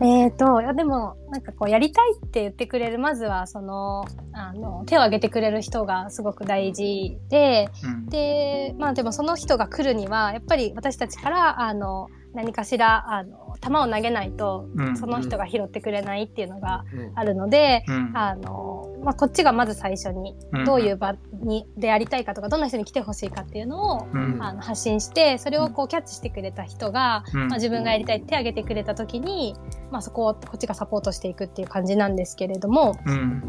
[0.00, 8.06] えーと、いやでも、なんかこう、やりたいって言ってくれる、まずは、その、あの、手を挙げてくれる人がすごく大事で、うん。
[8.06, 14.96] で、まあでもその人が来るには、やっぱり私たちから、あの、何かしら、あの、球を投げないと、うん。
[14.96, 17.12] その人が拾ってくれないっていうのがうん。
[17.14, 18.10] あるので、うん。
[18.14, 20.34] あの、まあこっちがまず最初に、
[20.66, 24.42] どういう場に、でやりたいかとか、どんな人に来てほしいかっていうのを、うん。
[24.42, 27.48] あの発信してそれをこうキャッチしてくれた人が、うん。
[27.48, 29.54] まあ、自分がやりたいって手を挙げてくれた時に、
[29.90, 33.42] まあ、そこをこっちがサポートしていくっていう感じなんですけれどもうん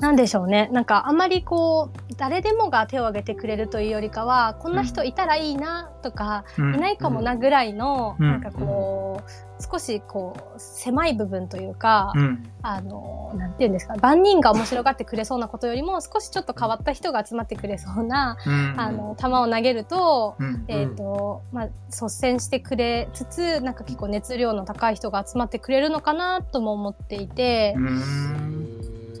[0.00, 0.68] なんでしょうね。
[0.72, 6.74] なんかあんまりこう誰でもが手を挙げてくれるというよりかはこんな人いたらいいなとか、うん。
[6.74, 8.30] いないかもなぐらいの、うん。
[8.30, 12.50] なんかこう、少しこう狭い部分というか、うん。
[12.62, 18.74] あのなんていうんですか万人が面白がってくれそうなことよりも少しちょっと変わった人が集まってくれそうな、うん。
[18.76, 20.64] あの球を投げると、うん。
[20.68, 28.75] えーとまあ、率先してくれつつなんか結構熱量の高い人が集まってくれるのかなとも思っていて、うん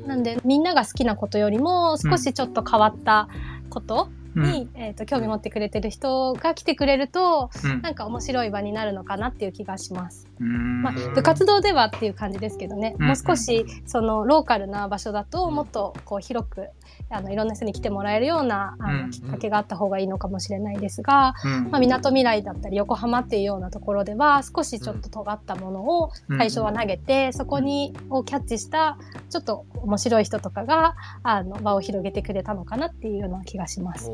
[0.06, 3.28] なんでみんなが好きなことよりも少しちょっと変わった
[3.68, 7.82] ことに、えー、と興味持ってくれてる人が来てくれるとうん。
[7.82, 10.28] なんか面白い場になるのかなっていう気がします。
[10.40, 10.82] うん。
[10.82, 13.06] まあ、部活動ではっていう感じですけどね、うん。
[13.06, 16.68] もう少しそのローカルな場所だともっとこう広く
[17.08, 21.70] あのいろんな人に来てもらえるようなあうんのきっかけがあった方がいいのかもしれないですが、うん。
[21.70, 28.98] まあ、港未来だったり横浜っていうようなところでは少しちょっと尖ったものを最初は投げて、そこにをキャッチした
[29.30, 34.10] ちょっと面白い人とかがあの場を広げてくれたのかなっていうような気がします。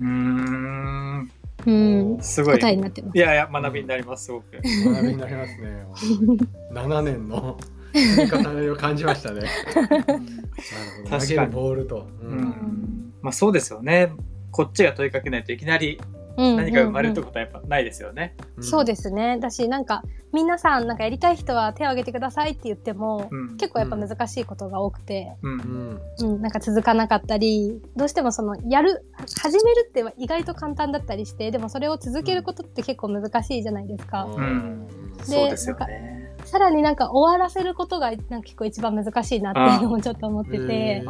[0.00, 1.30] うん。
[1.66, 2.58] うん、すごい。
[2.58, 3.18] 答えになってます。
[3.18, 3.20] い。
[3.20, 4.52] やいや学びになりますすごく。
[4.62, 5.86] 学びになりますね。
[6.72, 7.58] 7年の
[7.92, 9.40] 積み重ねを感じましたね。
[9.40, 9.50] なる
[9.96, 11.18] ほど。
[11.18, 12.08] 投げる確かにボールと。
[12.22, 14.12] ううんんまあそうですよね。
[14.50, 16.00] こっちが問いかけないといきなり
[16.36, 18.34] うん何か生まれるってことはやっぱないですよね。
[18.60, 19.38] そうですね。
[19.38, 26.00] だし、なんか、皆さん、なんかやりたい人は手を挙げてくださいって言っても、うん結構やっぱ難しいことが多くて、ううんん。
[26.18, 29.04] うん、なんか続かなかったり、どうしてもその、やる、
[29.42, 34.24] 始めるって意外と簡単だったりして、でもそれを続けることって結構難しいじゃないですか。
[34.24, 34.86] ん
[35.18, 36.19] でそうですよね。
[36.50, 41.04] さらになんか終わらせることが、なんか結構一番難しいなっていうのもちょっと思ってて。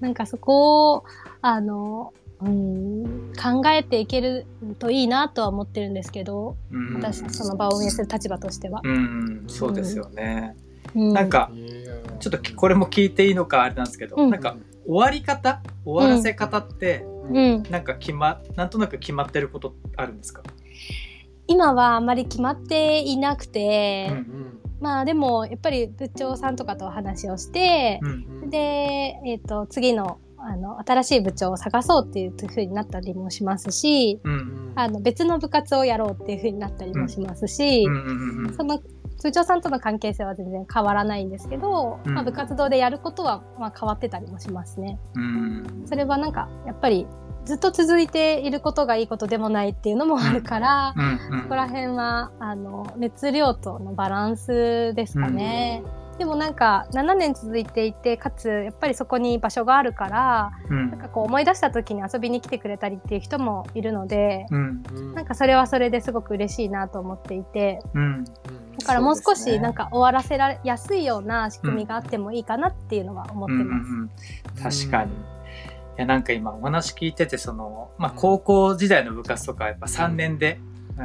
[0.00, 1.04] なんかそこを、
[1.42, 4.46] あの、うん、考えていける
[4.78, 6.94] といいなとは思ってるんですけど、うん。
[6.94, 8.80] 私、その場を運営する立場としては。
[8.84, 9.44] うん。
[9.48, 10.56] そうですよね。
[10.94, 11.50] うなん、か
[12.20, 14.30] ちょっとこれも聞いていいのかあれなんですけど、うん。
[14.30, 14.56] なんか
[14.86, 20.42] 終わり方終わらせ方って、うん、なんか決まなんとなく決まってることあるんですか、
[21.46, 24.60] 今はあまり決まっていなくて、うんうん。
[24.80, 38.54] まあでもやっぱり部長さんとかとお話をして、うんで、えっと次のあの新しい部長を探そうっていうふうになったりもしますしうんあの別の部活をやろうっていうふうになったりもしますし、うんうんうん。
[38.54, 38.80] その
[39.22, 42.14] 部長さんとの関係性は全然変わらないんですけど、うん。
[42.14, 44.98] まあ、部活動でやることはまあ変わってたりもしますね。
[45.14, 45.84] うん。
[45.86, 47.06] それはなんかやっぱり
[47.46, 55.82] ずっと続いていることがいいことでもないっていうのもあるから、うんここら辺はあの熱量とのバランスですかね。
[56.18, 60.90] でもなんか7年続いていてかつやっぱりそこに場所があるからうん。
[60.90, 64.82] なんかこう思い出した時に遊びに来てくれたりっていう人もいるのでうん。
[64.92, 67.80] うんなんかそれはそれですごく嬉しいなと思っていて。
[67.94, 68.24] うん
[68.78, 73.90] だからもう少しなんか終わらせられやすいような仕組みがあってもいいかなっていうのは思ってうんます。
[73.90, 74.10] うんうん。
[74.84, 75.12] 確かに。
[75.12, 75.14] い
[75.98, 80.58] やなんか今お話聞いててその、まあ、高校時代の部活とかやっぱ3年で、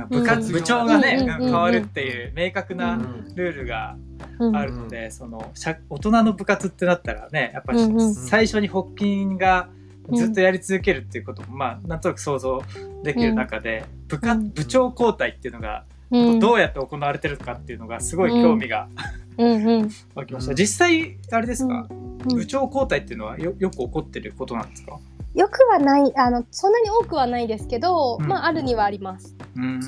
[0.10, 0.54] 部活、うん。
[0.54, 3.96] 部長がね、うんうんうんうん変わるっていう明確うなんルールが
[4.40, 4.56] うん。
[4.56, 9.70] あるので、その社大人の部活ってなったらねやっぱうんうん最初に発起が
[10.14, 12.62] ずっとやり続けるっていうことも、まあなんとなく想像
[13.04, 14.50] できる中で、部下うん。
[14.50, 16.01] 部長交代っていうのがうん
[16.40, 18.88] どうやって行われてるのかっていうのがすごい興味が
[19.38, 19.90] うんうん。
[20.14, 20.52] 湧きました。
[20.52, 22.36] うん実際あれですか、うん。
[22.36, 25.00] 部長交代っていうのはよよく起こってることなんですか？
[25.34, 28.28] よくはないあのそんなに多くはないですけど、うん。
[28.28, 29.36] まああるにはあります。
[29.56, 29.82] うーん。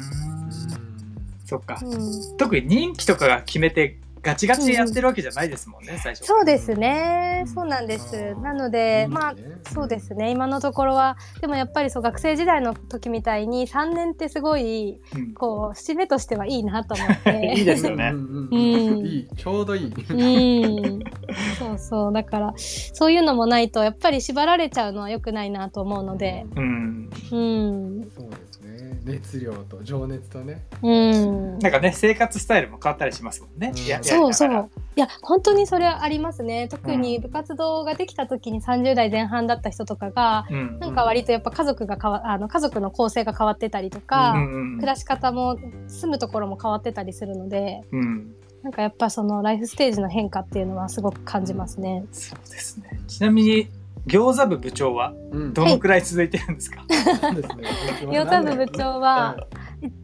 [1.45, 2.37] そっか、うん。
[2.37, 6.25] 特に任期とかが決めてガチガチでやってるわけじゃないですもんね、最初。
[6.25, 7.43] そうですねう。
[7.43, 8.35] んそうなんです。
[8.35, 9.35] なので、まあ
[9.71, 10.31] そうですね。
[10.31, 17.53] 今のところは、でもやっぱりそう、学生時代の時みたいに3年ってすごい、うんこう、節目としてはいいなと思って。
[17.57, 19.85] いいですよねうんいいちょうどいい。
[19.85, 20.99] うん。
[21.57, 22.13] そうそう。
[22.13, 27.09] だから、そういうのもないと、やっぱり縛られちゃうのは良くないなと思うので、うん。
[27.31, 28.11] うん。
[28.15, 28.52] そうですね。
[29.05, 30.65] 熱量と情熱とね。
[30.81, 31.59] うん。
[31.59, 33.71] なんかね、生活スタイルも変わったりしますもんね。
[33.75, 34.69] うんややそうそう。
[34.95, 36.67] いや、本当にそれはありますね。
[36.69, 48.35] 特に部活動ができた時に30代前半だった人とかが、うんなんか割とやっぱ家族が変わ、あの、家族の構成が変わってたりとか、うんうん暮らし方も住むところも変わってたりするので、うん。
[48.63, 52.05] なんかやっぱそのライフステージの変化っていうのはすごく感じますね。
[52.11, 52.99] そうですね。
[53.07, 53.67] ちなみに、
[54.07, 55.53] 餃子部部長はうん。
[55.53, 56.85] どのくらい続いてるんですか、
[57.21, 57.63] そうですね。
[58.01, 59.37] 餃子部部長は、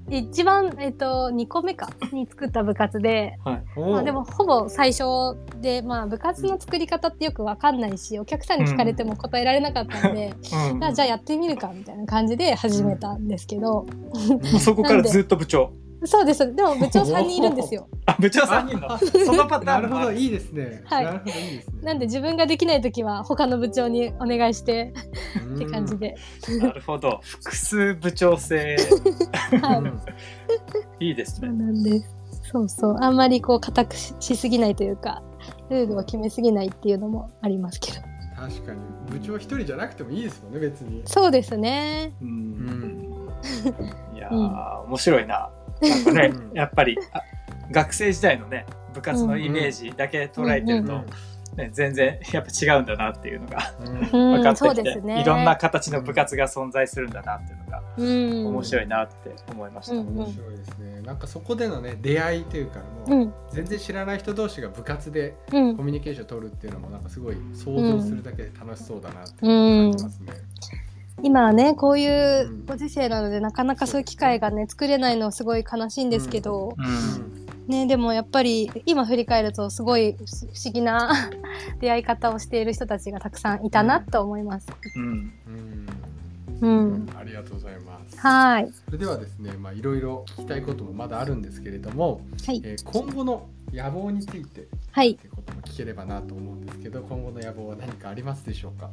[0.10, 3.38] い一番、えっと、2個目かに作った部活で、
[3.76, 5.04] おまあ、でもほぼ最初
[5.62, 10.34] で、まあ、部活の作り方ってよくわかんないしお客さんに聞かれても答えられなかったんで、
[10.74, 10.84] うん。
[10.84, 13.86] あじゃあやってみるかみたいな感じで始めたんですけど、
[14.60, 15.74] そこからずっと部長。
[16.06, 18.98] そうですでも部長3人いるんですよ あ、部長3人の？
[18.98, 20.82] そのパターンなるほど、いいですね。
[20.86, 21.74] はいなるほど、いいですね。
[21.84, 24.94] なんで自分ができない時は他の部長にお願いして
[25.46, 25.98] うんって感じ。
[25.98, 26.16] で、
[26.62, 27.20] なるほど。
[27.24, 28.78] 複数部長制。
[29.62, 30.02] はいうん
[31.00, 31.58] いいですそうね。
[31.58, 32.16] なんです
[32.52, 35.22] そうそうあんまりこう固くししすぎないというか
[35.70, 38.02] ルールを決めすぎないっていうのもありますけど
[38.36, 38.80] 確かに
[39.10, 41.02] 部長一人じゃなくてもいいですもんね別に。
[41.06, 42.26] そうですねう。
[42.26, 43.10] うんん。
[44.16, 45.50] いやー、面白いな。
[45.82, 46.58] なんかねう、ん。
[46.58, 47.22] やっぱり、あ
[47.72, 51.06] 学生時代のね、部活のイメージだけ捉えてると、うん
[51.56, 53.88] ね、全然やっぱ違うんだなっていうのがうん。
[53.88, 55.22] うん、分かってきて、ね。
[55.22, 58.48] いろんな形の部活が存在するんだなっていうのがうん。
[58.48, 59.96] 面白いなって思いました。
[59.96, 61.02] うん面白いですね。
[61.02, 63.34] なんかそこでのね出会いというかうもうん。
[63.52, 65.78] 全然知らない人同士が部活でうん。
[65.78, 70.34] コミュニケーション取るっていうのもなんかすごい想像するだけで楽しそうだなってうん感じますね。
[71.24, 77.46] 今はねこういうご時世なのでなかなかそういう機会がね作れないのはすごい悲しいんですけど、うん。
[77.68, 81.30] ねでもやっぱり今振り返るとすごい不思議な
[81.80, 84.68] 出会い方をしている人たちがたくさんいたなと思います。
[84.96, 85.04] うん。
[85.04, 85.88] うん
[86.62, 88.18] うん、ありがとうございます。
[88.18, 98.90] はいそれではですね、まあいろいろ聞きたいこともまだあるんですけれども、はいえー今後の野望についてっはいてことも聞ければなと思うんですけど、今後の野望は何かありますでしょうか？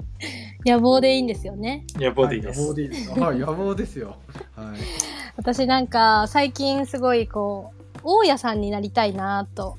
[0.64, 1.84] 野望でいいんですよね。
[1.98, 2.60] いや、ボディです。
[2.60, 3.10] はい野望でいいです。
[3.20, 4.16] はい、野望ですよ。
[4.56, 4.78] はい。
[5.36, 9.76] 私なんか最近すごいこう大家さんになりたいなと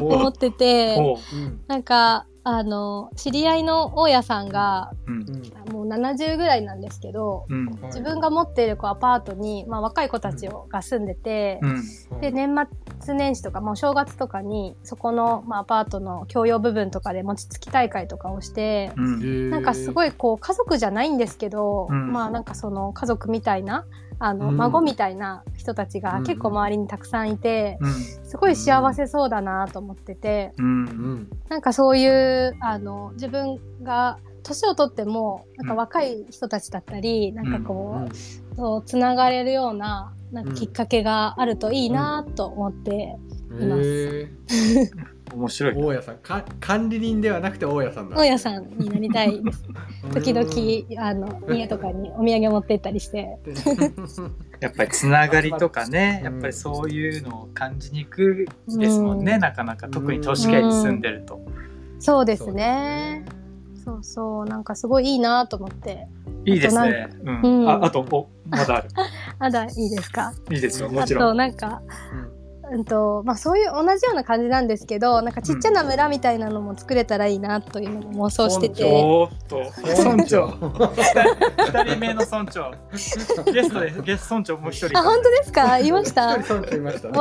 [0.00, 2.26] 思っててほうんなんか
[2.56, 5.12] あの知り合いの大家さんがう。
[5.12, 5.18] うん。
[5.20, 5.38] うん
[5.68, 7.66] もう70ぐらいなんですけどうん。
[7.84, 12.20] 自分が持っているこうアパートに、まあ、若い子たちをが住んでて、うん。
[12.20, 19.50] で年末年始とかもう正月とかにそこの、まあ、アパートの共用部分とかで餅つき大会とかをして、うん。
[19.50, 20.08] なんかすごい。
[20.08, 22.12] いこう家族じゃないんですけど、うん。
[22.12, 23.84] まあなんかその家族みたいな
[24.18, 24.56] あの、うん。
[24.56, 26.02] 孫みたいな人たちうん。
[26.02, 27.92] が結構周りにたくさんいて、うん。
[27.92, 30.84] すごい幸せそうだなと思ってて、ううん。
[30.84, 31.28] ん。
[31.48, 43.16] なんかそういうあの自分が年を取ってもなんか若い人たちだったり、なんかこう、そうつながれるようななんかきっかけがあるといいなと思って、
[43.50, 43.62] うん。
[43.62, 44.28] いますへ
[45.34, 45.84] 面白いー。
[45.84, 48.16] 大家さんか管理人ではなくて大家さんだ。
[48.16, 49.64] 大家さんになりたいです。
[50.14, 53.38] 時うん々あの家とかにお土産持ってったりして。
[54.60, 61.40] やっぱりつながりとかね、うんやっぱりそういうのを感じにくいですもんね、うんなかなか特に都市圏に住んでると。
[62.00, 63.24] そうですね。
[63.84, 66.08] そうそう、なんかすごいいいなと思って。
[66.48, 67.08] いいですね。
[67.24, 68.88] うんうんああと、お、まだある。
[69.38, 70.32] あだ、いいですか？
[70.50, 71.36] いいですよ、もあと、ちろん。
[71.36, 71.82] なんか、
[72.70, 78.84] うんと、まあそういう同じような感じなんですけど、なんかちっちゃな村みたいなのも作れたらいいなというのも妄想してて。
[78.84, 80.48] おーっと、うん村長。
[80.48, 82.72] 二人目の村長。
[82.92, 84.98] ゲストで、ゲスト村長もう一人。
[84.98, 85.78] あ、本当ですか？
[85.78, 86.36] 言いました？
[86.36, 87.14] 一人村長いましたね。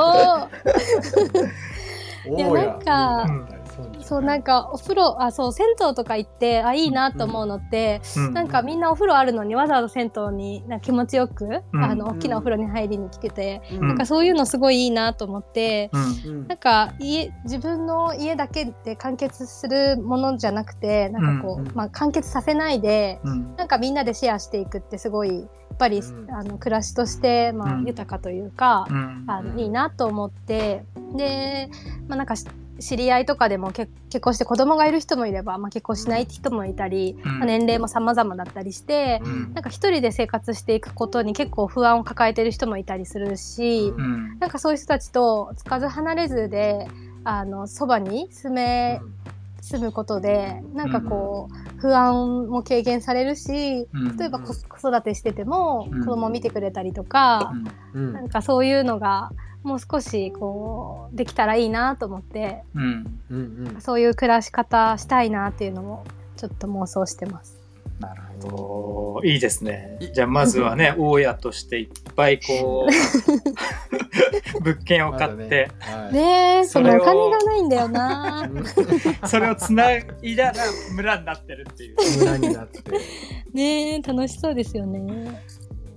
[2.30, 3.47] お おいやなんかうん
[4.01, 8.34] そう、なんかお風呂、あ、そう、銭湯とか行って、あ、いいなと思うのって、うん。
[8.34, 11.84] なんかみんなお風呂あるのにわざわざ銭湯にな気持ちよく、うん。
[11.84, 13.88] あの大きなお風呂に入りに来てて、うん。
[13.88, 15.91] なんかそういうのすごいいいなと思って、
[16.47, 23.55] なんか家自分の家だけで完結するものじゃなくてなんかこう、うんまあ、完結させないでうん。
[23.55, 26.32] なんかみんなでシェアしていくってすごいやっぱり、うん。
[26.32, 27.86] あの暮らしとして、まあうん。
[27.86, 29.23] 豊かというか、うん。
[29.28, 31.69] あのうんいいなと思ってで、
[32.07, 32.45] まあ、なんかし
[32.80, 37.39] 知り合いとかでも結結婚して子供がいる人もいれば、まあ、結婚しない人もいたり、うん。
[37.39, 39.53] まあ、年齢も様々だったりして、うん。
[39.53, 44.03] なんか一人で生活していくことに結構不安を抱えてる人もいたりするし、うん。
[44.03, 46.88] うんなんかそういう人たちとつかず離れずで
[47.23, 49.01] あのそばに住め、
[49.61, 54.17] 住むことでなんかこう、不安も軽減されるしうん。
[54.17, 55.99] 例えば子子育てしててもうん。
[56.01, 57.51] 子供を見てくれたりとか、
[57.93, 58.13] うん。
[58.13, 59.32] なんかそういうのが
[59.63, 63.19] もう少しこうできたらいいなと思ってうん。
[63.29, 63.81] うんうん。
[63.81, 66.05] そういう暮らし方したいなっていうのも
[66.37, 67.57] ちょっと妄想してます。
[67.99, 69.27] なるほど。
[69.27, 69.97] いいですね。
[70.13, 75.71] じゃあまずはね 大家としていっぱいこう 物件を買って、ね。
[75.79, 76.13] はい。
[76.13, 78.49] ねえそのお金がないんだよな。
[79.25, 80.05] それを つない
[80.35, 80.53] だら
[80.93, 81.95] 村になってるっていう。
[82.19, 82.83] 村になって
[83.53, 85.43] ねえ楽しそうですよね。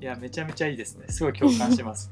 [0.00, 1.06] いやめちゃめちゃいいですね。
[1.08, 2.10] すごい共感します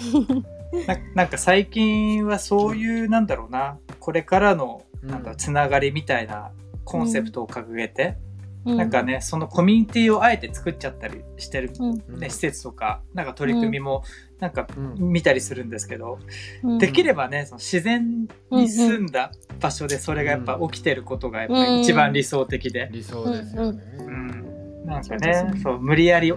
[0.86, 3.78] ななんか最近はそういうなんだろうな。
[3.98, 5.22] これからのなん。
[5.22, 6.52] だろうつながりみたいな
[6.84, 8.16] コンセプトを掲げて、
[8.64, 12.02] うなんかねそのコミュニティをあえて作っちゃったりしてる、うん。
[12.08, 12.18] うん。
[12.20, 14.04] ね、施設とかなんか取り組みも
[14.38, 15.12] なんかうん。
[15.12, 16.18] 見たりするんですけど、
[16.62, 16.78] うん。
[16.78, 23.82] できればねその自然に住んだ場所でそれがやっぱ起きてることがやっぱり一番理想的で、理想ですよね。
[23.98, 24.84] うん。
[24.84, 25.60] なんかそうですねね。
[25.62, 26.32] そう無理やり、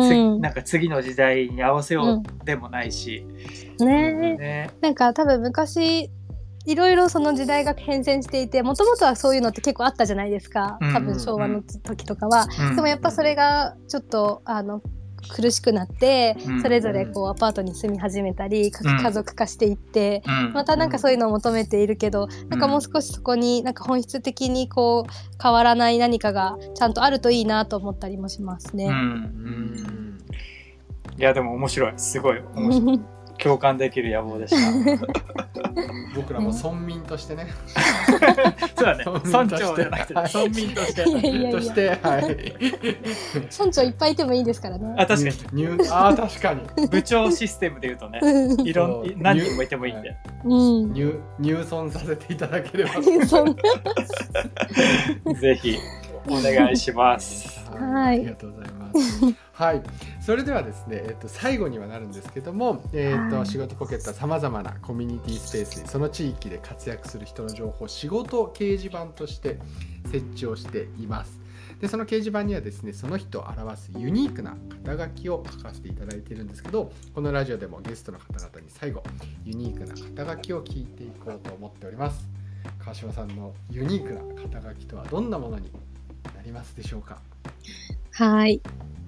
[0.00, 0.40] うん。
[0.40, 3.26] なんか次の時代に合わせようでもないし、
[3.80, 4.14] ね。
[4.20, 4.70] えね。
[4.80, 6.10] なんか多分昔
[6.66, 10.78] いろいろその時代が変遷していてもともとはそういうのって結構あったじゃないですか。
[10.80, 12.76] うん多分昭和の時とかは、うん。
[12.76, 14.82] でもやっぱそれがちょっとあの
[15.28, 16.62] 苦しくなって、うん。
[16.62, 19.02] それぞれこうアパートに住み始めたり、かうん。
[19.02, 20.52] 家族化していって、うん。
[20.52, 25.12] またなんかそういうのを求めているけど、なんかもう少しそこになんか本質的にこう
[25.42, 28.86] 変わらない何かがちゃんとあるといいなと思ったりもしますね。
[28.86, 28.92] うん。
[28.92, 30.18] うん。
[31.18, 31.92] いやでも面白い。
[31.96, 33.00] すごい面白い
[33.46, 35.06] 共感できる野望でした。
[36.16, 37.46] 僕らも村民としてね。
[38.74, 39.04] そうだね。
[39.24, 39.64] 村民として。
[39.64, 40.32] 村長じゃなくてはい。
[40.34, 41.02] 村民として。
[41.06, 41.50] いやいやいや。
[41.52, 42.22] としてはい。
[43.56, 44.94] 村長いっぱいいてもいいですからね。
[44.98, 45.64] あ確かに。
[45.64, 46.88] あー確かに。
[46.88, 48.20] 部長システムで言うとね
[48.64, 50.92] いろん何人もいてもいいんで、うん。
[50.92, 52.90] 入入村させていただければ。
[53.26, 53.54] そん
[55.34, 55.78] ぜひ
[56.26, 57.64] お願いします。
[57.70, 58.16] はい。
[58.16, 59.46] ありがとうございます。
[59.52, 59.82] はい、
[60.26, 69.60] それではですね、えっと最後にはなるんですけども、えっとはい仕事ポケットはさまざまなコミュニティスペースにその地域で活躍する人の情報を仕事掲示板として
[70.10, 71.38] 設置をしています。
[71.80, 79.04] でその掲示板にはですねその人を表すユニークな肩書きを書かせていただいているんですけどこのラジオでもゲストの方々に最後
[79.44, 82.28] ユニークな肩書きを聞いていこうと思っております
[82.80, 85.70] 川島さんのユニークな肩書きとはどんなものに
[86.34, 87.20] なりますでしょうか？
[88.10, 88.60] はい。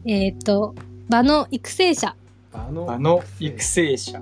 [0.04, 0.74] えっ、と、
[1.08, 2.14] 場の育成者。
[2.52, 4.20] あの育成者。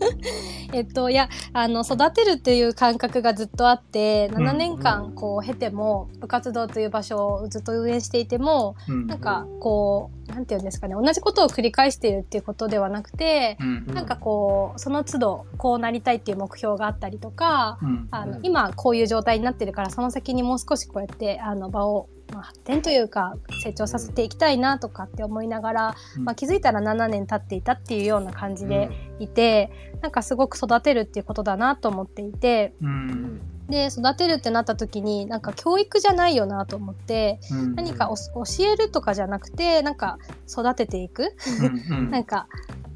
[0.72, 4.34] えっと、いや、あの、育てるっていう感覚がずっとあって、ん。
[4.34, 9.06] 7年間、こう、経ても、部活動という場所をずっと運営していても、うん。
[9.06, 18.08] なんか、こう、なんていうんですかね、同じことを繰り返しているっていうことではなくて、うんなんかこう、その都度、こうなりたいっていう目標があったりとか、うん。
[18.10, 26.24] あの、うん今こういう状態になってるからその先にもう少しこうやってあの場を、まあ、発展というか成長させていきたいなとかって思いながら、うん。
[26.24, 29.70] まあ、気づいたら7年経っていたっていうような感じでいて、
[30.02, 37.74] なんかすごく育てるっていうことだなと思っていてううんんで育てるってなった時になんか教育じゃないよなと思ってうん。
[37.74, 40.18] 何かお教えるとかじゃなくてなんか
[40.48, 42.10] 育てていく、うんうん。
[42.12, 42.46] なんか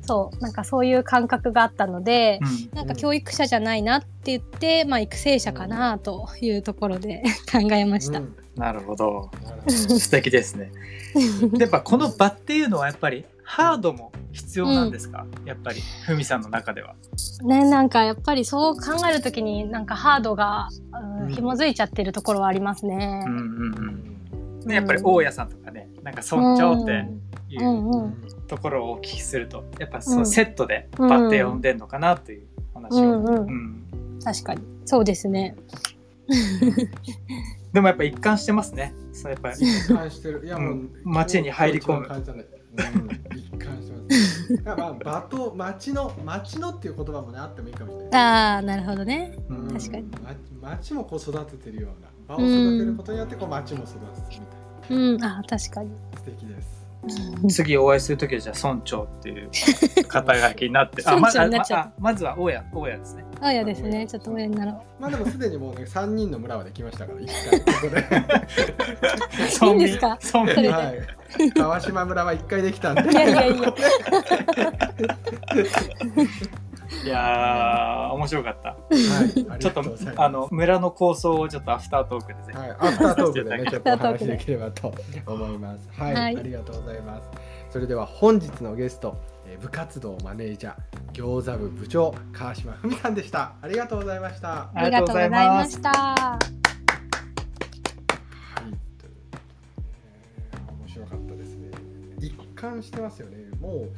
[0.06, 2.40] そうなんかそういう感覚があったので。
[2.42, 8.18] うんなんか教育者じゃないなって言って、まあ、育成者かなというところで 考えました。
[8.18, 8.36] うん。
[8.56, 9.70] なるほどなるほど。
[9.70, 10.72] 素敵ですね。
[11.54, 16.94] でやっぱこの場っていうのはやっぱりハードも必要なんですか、やっぱりふみさんの中では。
[17.42, 21.32] ね、なんかやっぱりそう考えるときになんかハードが、うんうん。
[21.32, 23.24] 紐づいちゃってるところはありますね。
[23.26, 23.28] う。
[23.30, 24.14] んうんうん
[24.66, 27.06] ねやっぱり大家さんとかねなんか村長って
[27.50, 28.14] いううんうん
[28.48, 30.26] ところをお聞きするとやっぱそうのん。
[30.26, 34.18] セットでバッて呼んでんのかなという話を、うんうんうん。
[34.24, 34.62] 確かに。
[34.86, 35.54] そうですね。
[37.72, 38.94] でもやっぱ一貫してますね。
[39.12, 39.56] そうやっぱり。
[39.56, 40.42] 一貫してる。
[40.44, 40.90] いやもう、うん。
[41.04, 42.06] 街に入り込む
[42.76, 43.38] うん。
[43.38, 48.20] 一貫してますまあ場と街の街のっていう言葉もねあってもいいかもしれない。
[48.20, 49.36] ああなるほどね。
[49.48, 49.68] うん。
[49.72, 50.04] 確かに。
[50.60, 52.08] ま街もこう育ててるような。
[52.26, 53.98] 場を育てることによってこう街も育つみ
[54.88, 55.24] たいうん。
[55.24, 55.90] あー確かに。
[55.90, 56.83] な素敵です
[57.48, 59.50] 次お会いする時はじゃあ村長っていう
[60.08, 61.02] 肩書きになって。
[61.06, 63.24] あま村長になっちゃうあままずは大家大家ですね。
[63.40, 64.06] あいやですね。
[64.06, 65.02] ちょっと親になろう。
[65.02, 67.60] まあでもすでにもうね三人の村はできましたから一回。
[67.60, 67.88] ここ
[69.64, 70.18] でいいんですか？
[70.22, 70.54] 村民。
[70.54, 70.68] それで。
[70.72, 71.50] はい。
[71.52, 73.02] 川島村は一回できたんで。
[73.10, 73.74] いやいやいや。
[77.04, 78.68] いやー、面白かった。
[78.70, 78.76] は
[79.36, 80.20] い、ありちょっとがとうございます。
[80.20, 82.58] あの村の構想をちょっとアフタートークでぜひ。
[82.58, 84.94] はい、アフタートークでね、 ちょっとお話しできればと
[85.26, 85.88] 思います。
[85.92, 87.30] はい、はいありがとうございます。
[87.70, 89.16] それでは本日のゲスト、
[89.46, 93.54] えー部活動マネージャー、餃子部部長、川島文さんでした。
[93.62, 94.48] ありがとうございました。
[94.48, 95.90] はありがとうございました。
[95.90, 95.92] い、
[99.00, 99.10] とい
[100.52, 101.70] えー面白かったですね。
[102.20, 103.36] 一貫してますよね。
[103.60, 103.90] もう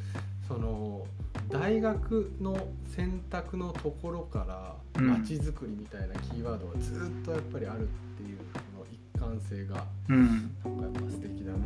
[0.47, 1.05] その
[1.49, 2.57] 大学の
[2.95, 7.87] 選択のところからうん街づくりみたいなキーワードがずっとやっぱりあるっ
[8.17, 10.55] ていうこの一貫性がうん。
[10.65, 11.59] なんかやっぱ素敵だな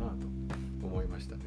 [0.81, 1.41] と思いましたね。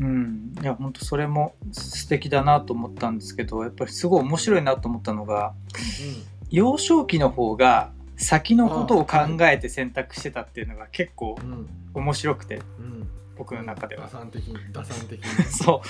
[0.00, 0.54] うん。
[0.60, 5.54] いや、本当それも素敵だなと思ったんですけど、やっぱりすごい面白いなと思ったのが、
[6.50, 13.08] 幼少期の方が先のことを考えて選択してたっていうのが結構うん、うん、面白くて、うん。
[13.38, 14.08] 僕の中では打。
[14.08, 15.24] 算的に、打算的に。
[15.46, 15.82] そ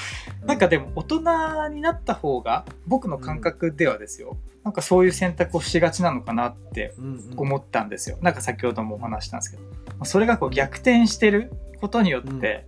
[0.43, 0.47] う。
[0.47, 8.19] なんかでも大人になった方が僕の感覚ではですよ、なんかそういう選択をしがちなのかなってうん、うん、思ったんですよ。
[8.21, 12.67] なんか先ほどもお話したんですけど、それがこう逆転してることによって、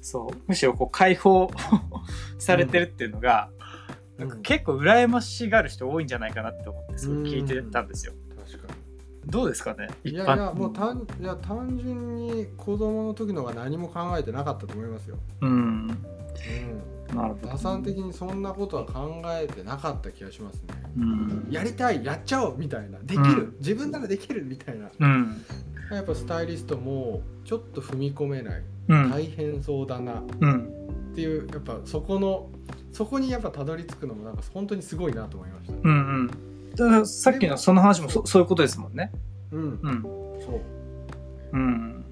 [0.00, 1.50] そう、むしろこう解放
[2.38, 3.60] されてるっていうのが、うん
[4.20, 8.12] なんか結構羨ましがる人多いんじゃないかなって思ってすごい聞いてたんですよ。
[8.46, 8.74] 確か
[9.30, 9.88] どうですかね？
[10.04, 10.12] に。
[10.12, 15.16] いやいや、もう単いや単純に子供の時のが何も考えてなかったと思いますよ。
[15.40, 15.50] うん。
[15.50, 15.54] う
[17.12, 17.16] ん。
[17.16, 17.48] なるほど。
[17.48, 20.62] 打算的にそんなことは考えてなかった気がしますね。
[20.96, 21.48] うん。
[21.50, 24.90] やりたい、やっちゃおうみたいな、できる、うん自分ならできるみたいな。
[24.98, 25.44] うん。
[25.90, 29.10] やっぱスタイリストもちょっと踏み込めない、うん。
[29.10, 31.12] 大変そうだなっうん。
[31.14, 32.48] ていう、やっぱそこの、
[32.92, 35.74] そこにやっぱたどり着くのもなんか本当にすごいなと思いました。
[35.74, 35.82] うん。
[35.82, 35.92] う
[36.24, 36.30] ん。
[36.84, 39.12] だからさっきのその話もそそういうことですもんね。
[39.52, 40.02] うん、うん。
[40.40, 40.60] そう。
[41.52, 42.04] うん。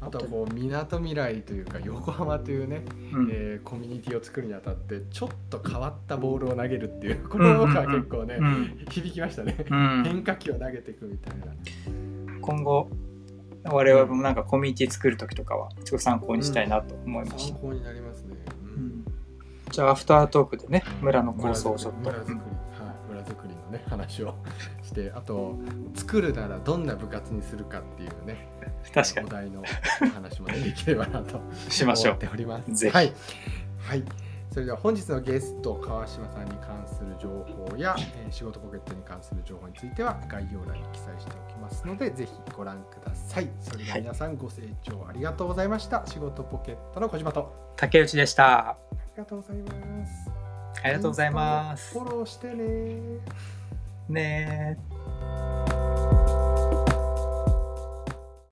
[0.00, 3.28] あとはこう、みなとみらいというか、横浜というね、うん。
[3.30, 8.86] えーコミュニティを作るにあたって、ちょっと変わったボールを投げるっていう、これは僕は結構ね、うん。
[8.90, 9.64] 響きましたね。
[9.68, 10.02] うん。
[10.04, 11.46] 変化球を投げていくみたいな。
[12.40, 12.88] 今後
[13.64, 18.36] 我々もなんかコミュニティ作る時とかはちょっと参考にしたいなと思いました、参考になりますね。
[19.70, 22.10] じゃあアフタートークでね村の構想をちょっと
[23.68, 24.34] のね話を
[24.82, 25.56] して、あと
[25.94, 28.48] 作るならどんな部活にするかっていうね、
[28.92, 29.62] 確かにお題の
[30.14, 32.88] 話もねできればなと しましょう思っております。
[32.90, 33.12] はい、
[33.78, 34.02] はい。
[34.50, 43.50] それでは本日のゲスト川島さんに関する情報や、えー仕事ポケットに関する情報については概要欄に記載しておきますのでぜひご覧ください。
[43.60, 46.02] それでは皆さんご清聴ありがとうございました。
[46.06, 48.76] 仕事ポケットの小島と竹内でしたあ
[49.16, 50.30] りがとうございます。
[50.82, 53.57] ありがとうございますフォローしてね。
[54.08, 54.76] ね
[55.74, 55.77] え